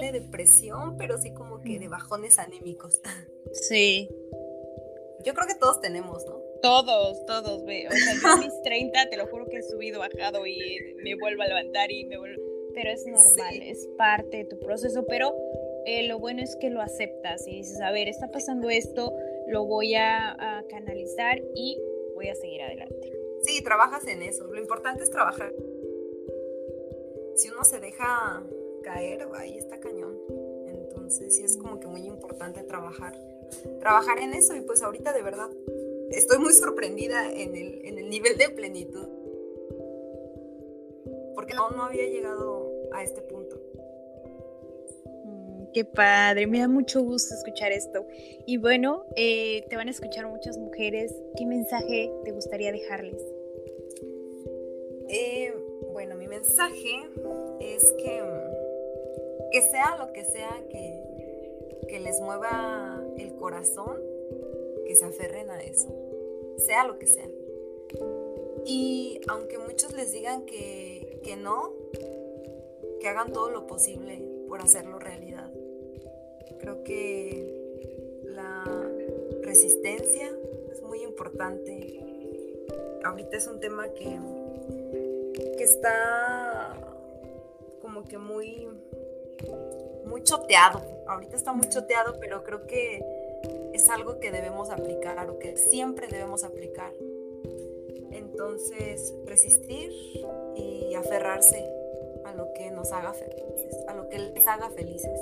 de 0.00 0.12
depresión, 0.12 0.96
pero 0.96 1.18
sí 1.18 1.32
como 1.32 1.60
que 1.60 1.78
de 1.78 1.88
bajones 1.88 2.38
anémicos. 2.38 3.00
Sí. 3.52 4.10
Yo 5.24 5.32
creo 5.32 5.46
que 5.46 5.54
todos 5.54 5.80
tenemos, 5.80 6.24
¿no? 6.26 6.47
Todos, 6.62 7.24
todos, 7.26 7.64
ve. 7.64 7.86
O 7.88 7.90
sea, 7.90 8.14
yo 8.20 8.28
a 8.28 8.36
mis 8.36 8.62
30, 8.62 9.10
te 9.10 9.16
lo 9.16 9.26
juro 9.26 9.46
que 9.46 9.58
he 9.58 9.62
subido, 9.62 10.00
bajado 10.00 10.46
y 10.46 10.94
me 11.02 11.14
vuelvo 11.14 11.42
a 11.42 11.46
levantar 11.46 11.90
y 11.90 12.04
me 12.04 12.18
vuelvo. 12.18 12.42
Pero 12.74 12.90
es 12.90 13.06
normal, 13.06 13.62
es 13.62 13.88
parte 13.96 14.38
de 14.38 14.44
tu 14.44 14.58
proceso. 14.58 15.04
Pero 15.06 15.34
eh, 15.86 16.06
lo 16.06 16.18
bueno 16.18 16.42
es 16.42 16.56
que 16.56 16.70
lo 16.70 16.80
aceptas 16.80 17.46
y 17.46 17.56
dices, 17.56 17.80
a 17.80 17.90
ver, 17.90 18.08
está 18.08 18.30
pasando 18.30 18.70
esto, 18.70 19.12
lo 19.48 19.64
voy 19.64 19.94
a, 19.94 20.32
a 20.32 20.64
canalizar 20.68 21.40
y 21.54 21.78
voy 22.14 22.28
a 22.28 22.34
seguir 22.34 22.62
adelante. 22.62 23.12
Sí, 23.42 23.62
trabajas 23.62 24.06
en 24.06 24.22
eso. 24.22 24.46
Lo 24.46 24.60
importante 24.60 25.02
es 25.02 25.10
trabajar 25.10 25.52
si 27.38 27.48
uno 27.50 27.62
se 27.62 27.78
deja 27.78 28.42
caer, 28.82 29.28
ahí 29.36 29.56
está 29.56 29.78
cañón. 29.78 30.18
Entonces 30.66 31.36
sí 31.36 31.44
es 31.44 31.56
como 31.56 31.78
que 31.78 31.86
muy 31.86 32.04
importante 32.04 32.64
trabajar, 32.64 33.14
trabajar 33.78 34.18
en 34.18 34.34
eso 34.34 34.56
y 34.56 34.60
pues 34.62 34.82
ahorita 34.82 35.12
de 35.12 35.22
verdad 35.22 35.48
estoy 36.10 36.38
muy 36.38 36.52
sorprendida 36.52 37.30
en 37.32 37.54
el, 37.56 37.84
en 37.84 37.98
el 37.98 38.10
nivel 38.10 38.36
de 38.36 38.48
plenitud. 38.50 39.08
Porque 41.34 41.54
no, 41.54 41.70
no 41.70 41.84
había 41.84 42.06
llegado 42.06 42.72
a 42.92 43.02
este 43.02 43.22
punto. 43.22 43.60
Mm, 45.24 45.72
qué 45.72 45.84
padre, 45.84 46.46
me 46.46 46.60
da 46.60 46.68
mucho 46.68 47.02
gusto 47.02 47.34
escuchar 47.34 47.72
esto. 47.72 48.06
Y 48.46 48.56
bueno, 48.56 49.04
eh, 49.16 49.64
te 49.68 49.76
van 49.76 49.88
a 49.88 49.90
escuchar 49.90 50.26
muchas 50.26 50.58
mujeres. 50.58 51.14
¿Qué 51.36 51.46
mensaje 51.46 52.10
te 52.24 52.32
gustaría 52.32 52.72
dejarles? 52.72 53.22
Eh, 55.08 55.54
bueno, 55.92 56.16
mi 56.16 56.28
mensaje 56.28 57.08
es 57.60 57.92
que, 57.92 58.22
que 59.52 59.62
sea 59.62 59.96
lo 59.96 60.12
que 60.12 60.24
sea 60.24 60.62
que, 60.68 61.00
que 61.88 61.98
les 62.00 62.20
mueva 62.20 63.02
el 63.16 63.34
corazón, 63.36 64.07
que 64.88 64.96
se 64.96 65.04
aferren 65.04 65.50
a 65.50 65.60
eso, 65.60 65.88
sea 66.56 66.84
lo 66.84 66.98
que 66.98 67.06
sea. 67.06 67.28
Y 68.64 69.20
aunque 69.28 69.58
muchos 69.58 69.92
les 69.92 70.10
digan 70.10 70.44
que, 70.44 71.20
que 71.22 71.36
no, 71.36 71.74
que 73.00 73.08
hagan 73.08 73.32
todo 73.32 73.50
lo 73.50 73.68
posible 73.68 74.20
por 74.48 74.60
hacerlo 74.60 74.98
realidad. 74.98 75.52
Creo 76.58 76.82
que 76.82 78.20
la 78.24 78.64
resistencia 79.42 80.36
es 80.72 80.82
muy 80.82 81.02
importante. 81.02 82.00
Ahorita 83.04 83.36
es 83.36 83.46
un 83.46 83.60
tema 83.60 83.88
que 83.90 84.18
que 85.56 85.64
está 85.64 86.74
como 87.80 88.04
que 88.04 88.18
muy, 88.18 88.68
muy 90.06 90.22
choteado. 90.22 90.82
Ahorita 91.06 91.36
está 91.36 91.52
muy 91.52 91.68
choteado, 91.68 92.18
pero 92.20 92.44
creo 92.44 92.66
que 92.66 93.02
es 93.78 93.88
algo 93.90 94.18
que 94.18 94.32
debemos 94.32 94.70
aplicar 94.70 95.30
o 95.30 95.38
que 95.38 95.56
siempre 95.56 96.08
debemos 96.08 96.42
aplicar. 96.42 96.92
Entonces, 98.10 99.14
resistir 99.24 99.92
y 100.56 100.94
aferrarse 100.94 101.64
a 102.24 102.34
lo 102.34 102.52
que 102.54 102.72
nos 102.72 102.90
haga 102.90 103.12
felices, 103.14 103.76
a 103.86 103.94
lo 103.94 104.08
que 104.08 104.18
les 104.18 104.46
haga 104.48 104.68
felices. 104.70 105.20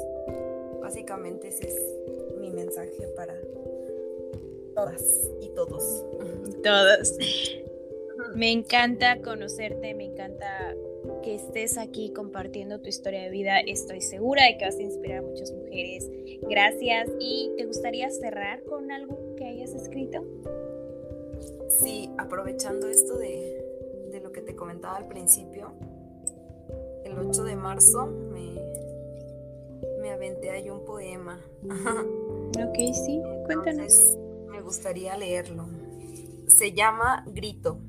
Básicamente 0.81 1.49
ese 1.49 1.66
es 1.66 1.77
mi 2.38 2.51
mensaje 2.51 3.07
para 3.14 3.35
todas 4.75 5.03
y 5.42 5.51
todos. 5.51 6.05
Todos. 6.62 7.14
Me 8.35 8.51
encanta 8.53 9.21
conocerte, 9.21 9.95
me 9.95 10.05
encanta 10.05 10.75
que 11.26 11.34
estés 11.34 11.76
aquí 11.76 12.12
compartiendo 12.12 12.80
tu 12.80 12.88
historia 12.88 13.20
de 13.22 13.30
vida. 13.30 13.58
Estoy 13.58 14.00
segura 14.00 14.44
de 14.44 14.58
que 14.58 14.64
vas 14.64 14.76
a 14.76 14.82
inspirar 14.82 15.18
a 15.18 15.22
muchas 15.22 15.50
mujeres. 15.50 16.08
Gracias. 16.48 17.10
¿Y 17.18 17.52
te 17.56 17.66
gustaría 17.66 18.08
cerrar 18.10 18.62
con 18.62 18.92
algo 18.92 19.34
que 19.34 19.44
hayas 19.44 19.74
escrito? 19.74 20.24
Sí, 21.82 22.08
aprovechando 22.16 22.86
esto 22.86 23.18
de, 23.18 23.60
lo 24.22 24.30
que 24.30 24.40
te 24.40 24.54
comentaba 24.54 24.98
al 24.98 25.08
principio, 25.08 25.72
el 27.04 27.18
8 27.18 27.42
de 27.42 27.56
marzo 27.56 28.06
me, 28.06 28.52
me 30.00 30.12
aventé 30.12 30.50
ahí 30.50 30.70
un 30.70 30.84
poema. 30.84 31.44
ok, 31.64 32.94
sí, 33.04 33.20
cuéntanos. 33.46 34.16
me 34.48 34.62
gustaría 34.62 35.16
leerlo. 35.16 35.66
Se 36.46 36.70
llama 36.70 37.24
Grito. 37.26 37.80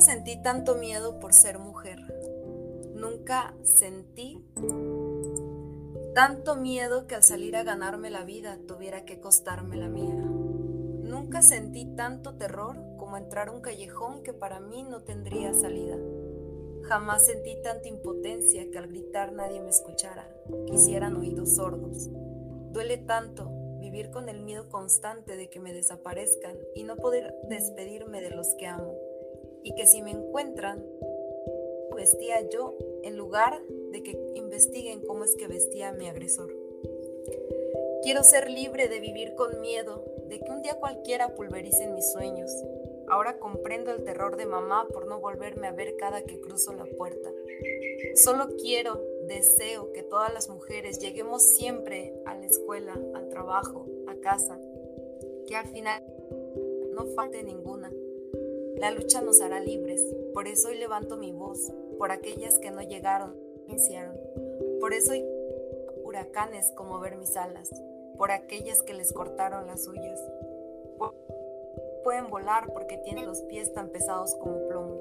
Sentí 0.00 0.40
tanto 0.40 0.76
miedo 0.76 1.20
por 1.20 1.34
ser 1.34 1.58
mujer. 1.58 1.98
Nunca 2.94 3.54
sentí 3.62 4.42
tanto 6.14 6.56
miedo 6.56 7.06
que 7.06 7.16
al 7.16 7.22
salir 7.22 7.54
a 7.54 7.64
ganarme 7.64 8.08
la 8.08 8.24
vida 8.24 8.58
tuviera 8.66 9.04
que 9.04 9.20
costarme 9.20 9.76
la 9.76 9.88
mía. 9.88 10.14
Nunca 10.14 11.42
sentí 11.42 11.84
tanto 11.96 12.34
terror 12.36 12.78
como 12.96 13.18
entrar 13.18 13.48
a 13.48 13.52
un 13.52 13.60
callejón 13.60 14.22
que 14.22 14.32
para 14.32 14.58
mí 14.58 14.84
no 14.84 15.02
tendría 15.02 15.52
salida. 15.52 15.98
Jamás 16.84 17.26
sentí 17.26 17.60
tanta 17.62 17.88
impotencia 17.88 18.70
que 18.70 18.78
al 18.78 18.88
gritar 18.88 19.32
nadie 19.32 19.60
me 19.60 19.68
escuchara, 19.68 20.26
quisieran 20.66 21.14
oídos 21.16 21.56
sordos. 21.56 22.08
Duele 22.72 22.96
tanto 22.96 23.50
vivir 23.80 24.10
con 24.10 24.30
el 24.30 24.40
miedo 24.40 24.70
constante 24.70 25.36
de 25.36 25.50
que 25.50 25.60
me 25.60 25.74
desaparezcan 25.74 26.56
y 26.74 26.84
no 26.84 26.96
poder 26.96 27.34
despedirme 27.50 28.22
de 28.22 28.30
los 28.30 28.54
que 28.54 28.66
amo 28.66 29.09
y 29.62 29.74
que 29.74 29.86
si 29.86 30.02
me 30.02 30.10
encuentran, 30.10 30.84
vestía 31.94 32.48
yo 32.48 32.74
en 33.02 33.16
lugar 33.16 33.62
de 33.92 34.02
que 34.02 34.18
investiguen 34.34 35.00
cómo 35.02 35.24
es 35.24 35.36
que 35.36 35.48
vestía 35.48 35.92
mi 35.92 36.08
agresor. 36.08 36.54
Quiero 38.02 38.22
ser 38.22 38.50
libre 38.50 38.88
de 38.88 39.00
vivir 39.00 39.34
con 39.34 39.60
miedo, 39.60 40.04
de 40.28 40.40
que 40.40 40.50
un 40.50 40.62
día 40.62 40.76
cualquiera 40.76 41.34
pulvericen 41.34 41.94
mis 41.94 42.10
sueños. 42.10 42.50
Ahora 43.08 43.38
comprendo 43.38 43.90
el 43.90 44.04
terror 44.04 44.36
de 44.36 44.46
mamá 44.46 44.88
por 44.88 45.06
no 45.06 45.20
volverme 45.20 45.66
a 45.66 45.72
ver 45.72 45.96
cada 45.96 46.22
que 46.22 46.40
cruzo 46.40 46.72
la 46.72 46.86
puerta. 46.86 47.30
Solo 48.14 48.56
quiero, 48.56 49.02
deseo 49.26 49.92
que 49.92 50.02
todas 50.02 50.32
las 50.32 50.48
mujeres 50.48 50.98
lleguemos 51.00 51.42
siempre 51.42 52.14
a 52.24 52.34
la 52.34 52.46
escuela, 52.46 52.98
al 53.14 53.28
trabajo, 53.28 53.86
a 54.06 54.14
casa, 54.16 54.58
que 55.46 55.56
al 55.56 55.66
final 55.68 56.02
no 56.92 57.04
falte 57.14 57.42
ninguna 57.42 57.92
la 58.80 58.90
lucha 58.90 59.20
nos 59.20 59.42
hará 59.42 59.60
libres, 59.60 60.02
por 60.32 60.48
eso 60.48 60.68
hoy 60.68 60.78
levanto 60.78 61.18
mi 61.18 61.32
voz, 61.32 61.70
por 61.98 62.10
aquellas 62.10 62.58
que 62.60 62.70
no 62.70 62.80
llegaron, 62.80 63.36
iniciaron. 63.68 64.18
Por 64.80 64.94
eso 64.94 65.12
hay 65.12 65.22
huracanes 66.02 66.72
como 66.74 66.98
ver 66.98 67.16
mis 67.16 67.36
alas, 67.36 67.70
por 68.16 68.30
aquellas 68.30 68.82
que 68.82 68.94
les 68.94 69.12
cortaron 69.12 69.66
las 69.66 69.84
suyas. 69.84 70.18
pueden 72.02 72.30
volar 72.30 72.72
porque 72.72 72.96
tienen 72.96 73.26
los 73.26 73.42
pies 73.42 73.74
tan 73.74 73.90
pesados 73.90 74.34
como 74.36 74.66
plomo. 74.66 74.98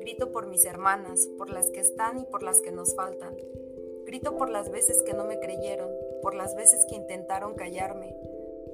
Grito 0.00 0.32
por 0.32 0.46
mis 0.46 0.64
hermanas, 0.64 1.28
por 1.36 1.50
las 1.50 1.68
que 1.68 1.80
están 1.80 2.20
y 2.20 2.24
por 2.24 2.42
las 2.42 2.62
que 2.62 2.72
nos 2.72 2.96
faltan. 2.96 3.36
Grito 4.06 4.38
por 4.38 4.48
las 4.48 4.70
veces 4.70 5.02
que 5.02 5.12
no 5.12 5.26
me 5.26 5.38
creyeron, 5.38 5.90
por 6.22 6.34
las 6.34 6.54
veces 6.56 6.86
que 6.86 6.96
intentaron 6.96 7.54
callarme, 7.54 8.16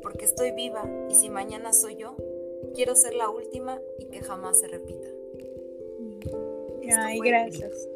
porque 0.02 0.24
estoy 0.24 0.52
viva 0.52 0.84
y 1.10 1.16
si 1.16 1.30
mañana 1.30 1.72
soy 1.72 1.96
yo, 1.96 2.16
quiero 2.76 2.94
ser 2.94 3.14
la 3.14 3.30
última 3.30 3.80
y 3.98 4.04
que 4.06 4.20
jamás 4.20 4.60
se 4.60 4.68
repita. 4.68 5.08
Ay, 6.98 7.18
gracias. 7.18 7.88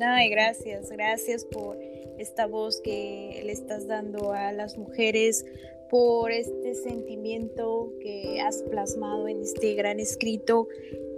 Ay, 0.00 0.28
gracias, 0.28 0.90
gracias 0.90 1.44
por 1.44 1.78
esta 2.18 2.46
voz 2.46 2.80
que 2.80 3.40
le 3.44 3.52
estás 3.52 3.86
dando 3.86 4.32
a 4.32 4.52
las 4.52 4.76
mujeres, 4.76 5.46
por 5.88 6.32
este 6.32 6.74
sentimiento 6.74 7.92
que 8.00 8.40
has 8.40 8.62
plasmado 8.64 9.28
en 9.28 9.42
este 9.42 9.74
gran 9.74 10.00
escrito. 10.00 10.68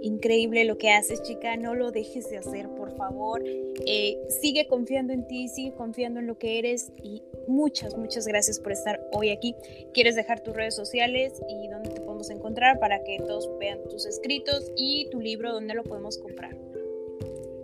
Increíble 0.01 0.65
lo 0.65 0.77
que 0.77 0.91
haces, 0.91 1.23
chica. 1.23 1.57
No 1.57 1.73
lo 1.73 1.91
dejes 1.91 2.29
de 2.29 2.37
hacer, 2.37 2.69
por 2.69 2.95
favor. 2.95 3.41
Eh, 3.45 4.17
sigue 4.41 4.67
confiando 4.67 5.13
en 5.13 5.25
ti, 5.25 5.47
sigue 5.47 5.73
confiando 5.73 6.19
en 6.19 6.27
lo 6.27 6.37
que 6.37 6.59
eres 6.59 6.91
y 7.01 7.23
muchas, 7.47 7.97
muchas 7.97 8.27
gracias 8.27 8.59
por 8.59 8.71
estar 8.71 9.01
hoy 9.13 9.29
aquí. 9.29 9.55
¿Quieres 9.93 10.15
dejar 10.15 10.41
tus 10.41 10.55
redes 10.55 10.75
sociales 10.75 11.41
y 11.49 11.67
dónde 11.69 11.94
podemos 12.15 12.29
encontrar 12.29 12.79
para 12.79 13.03
que 13.03 13.17
todos 13.19 13.49
vean 13.59 13.83
tus 13.89 14.05
escritos 14.05 14.71
y 14.77 15.09
tu 15.09 15.19
libro, 15.19 15.51
dónde 15.51 15.73
lo 15.73 15.83
podemos 15.83 16.17
comprar? 16.17 16.57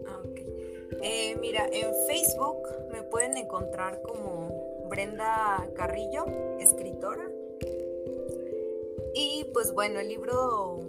Ah, 0.05 0.21
eh, 1.01 1.37
mira, 1.39 1.67
en 1.71 1.93
Facebook 2.07 2.67
me 2.91 3.01
pueden 3.03 3.37
encontrar 3.37 4.01
como 4.01 4.83
Brenda 4.89 5.69
Carrillo, 5.73 6.25
escritora. 6.59 7.31
Y 9.13 9.45
pues 9.53 9.73
bueno, 9.73 10.01
el 10.01 10.09
libro 10.09 10.81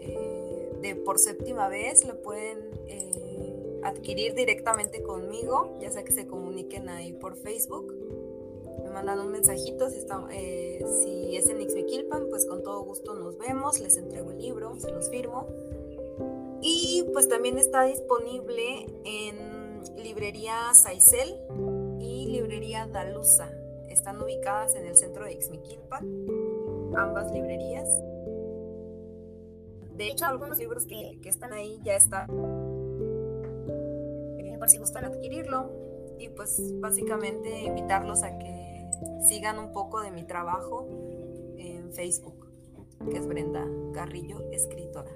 eh, 0.00 0.72
de 0.80 0.96
por 0.96 1.20
séptima 1.20 1.68
vez 1.68 2.04
lo 2.04 2.20
pueden 2.22 2.58
eh, 2.88 3.80
adquirir 3.84 4.34
directamente 4.34 5.00
conmigo, 5.02 5.78
ya 5.80 5.92
sea 5.92 6.02
que 6.02 6.12
se 6.12 6.26
comuniquen 6.26 6.88
ahí 6.88 7.12
por 7.12 7.36
Facebook. 7.36 7.99
Me 8.90 8.94
mandan 8.94 9.20
un 9.20 9.30
mensajito 9.30 9.88
si, 9.88 9.98
está, 9.98 10.26
eh, 10.32 10.84
si 11.02 11.36
es 11.36 11.48
en 11.48 11.60
Ixmiquilpan, 11.60 12.28
pues 12.28 12.44
con 12.44 12.62
todo 12.62 12.82
gusto 12.82 13.14
nos 13.14 13.38
vemos, 13.38 13.78
les 13.78 13.96
entrego 13.96 14.32
el 14.32 14.38
libro, 14.38 14.74
se 14.78 14.90
los 14.90 15.08
firmo. 15.08 15.46
Y 16.60 17.04
pues 17.12 17.28
también 17.28 17.56
está 17.56 17.84
disponible 17.84 18.86
en 19.04 19.80
librería 19.96 20.74
Saicel 20.74 21.38
librería 22.30 22.86
Dalusa. 22.86 23.50
Están 23.88 24.22
ubicadas 24.22 24.74
en 24.74 24.86
el 24.86 24.96
centro 24.96 25.24
de 25.24 25.32
Ixmiquilpan, 25.32 26.04
ambas 26.96 27.32
librerías. 27.32 27.88
De 29.96 30.06
hecho, 30.06 30.26
algunos 30.26 30.58
libros 30.58 30.86
que, 30.86 31.18
están 31.24 31.52
ahí 31.52 31.80
ya 31.82 31.96
están, 31.96 32.30
eh, 34.38 34.56
por 34.58 34.68
si 34.68 34.78
gustan 34.78 35.04
adquirirlo. 35.04 35.70
Y 36.18 36.28
pues 36.28 36.60
básicamente 36.80 37.62
invitarlos 37.62 38.22
a 38.22 38.38
que 38.38 38.49
sigan 39.26 39.58
un 39.58 39.72
poco 39.72 40.00
de 40.00 40.10
mi 40.10 40.24
trabajo 40.24 40.86
en 41.58 41.92
Facebook, 41.92 42.48
que 43.10 43.18
es 43.18 43.26
Brenda 43.26 43.66
Carrillo, 43.92 44.50
escritora. 44.50 45.10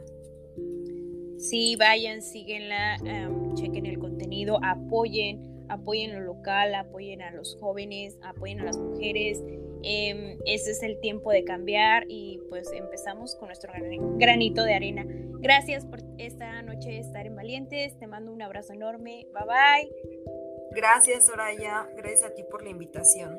Sí, 1.38 1.76
vayan, 1.76 2.22
síguenla, 2.22 2.96
em, 3.04 3.54
chequen 3.54 3.86
el 3.86 3.98
contenido, 3.98 4.58
apoyen 4.62 5.54
apoyen 5.68 6.14
lo 6.14 6.20
local, 6.20 6.74
apoyen 6.74 7.22
a 7.22 7.30
los 7.30 7.56
jóvenes, 7.60 8.18
apoyen 8.22 8.60
a 8.60 8.64
las 8.64 8.78
mujeres. 8.78 9.42
Eh, 9.82 10.38
ese 10.46 10.70
es 10.70 10.82
el 10.82 10.98
tiempo 11.00 11.30
de 11.30 11.44
cambiar 11.44 12.04
y 12.08 12.40
pues 12.48 12.70
empezamos 12.72 13.34
con 13.34 13.48
nuestro 13.48 13.72
granito 14.16 14.64
de 14.64 14.74
arena. 14.74 15.04
Gracias 15.40 15.84
por 15.84 16.00
esta 16.18 16.62
noche 16.62 16.98
estar 16.98 17.26
en 17.26 17.36
Valientes, 17.36 17.98
te 17.98 18.06
mando 18.06 18.32
un 18.32 18.40
abrazo 18.40 18.72
enorme, 18.72 19.26
bye 19.34 19.44
bye. 19.44 19.90
Gracias 20.72 21.26
Soraya, 21.26 21.86
gracias 21.96 22.30
a 22.30 22.34
ti 22.34 22.42
por 22.50 22.62
la 22.62 22.70
invitación. 22.70 23.38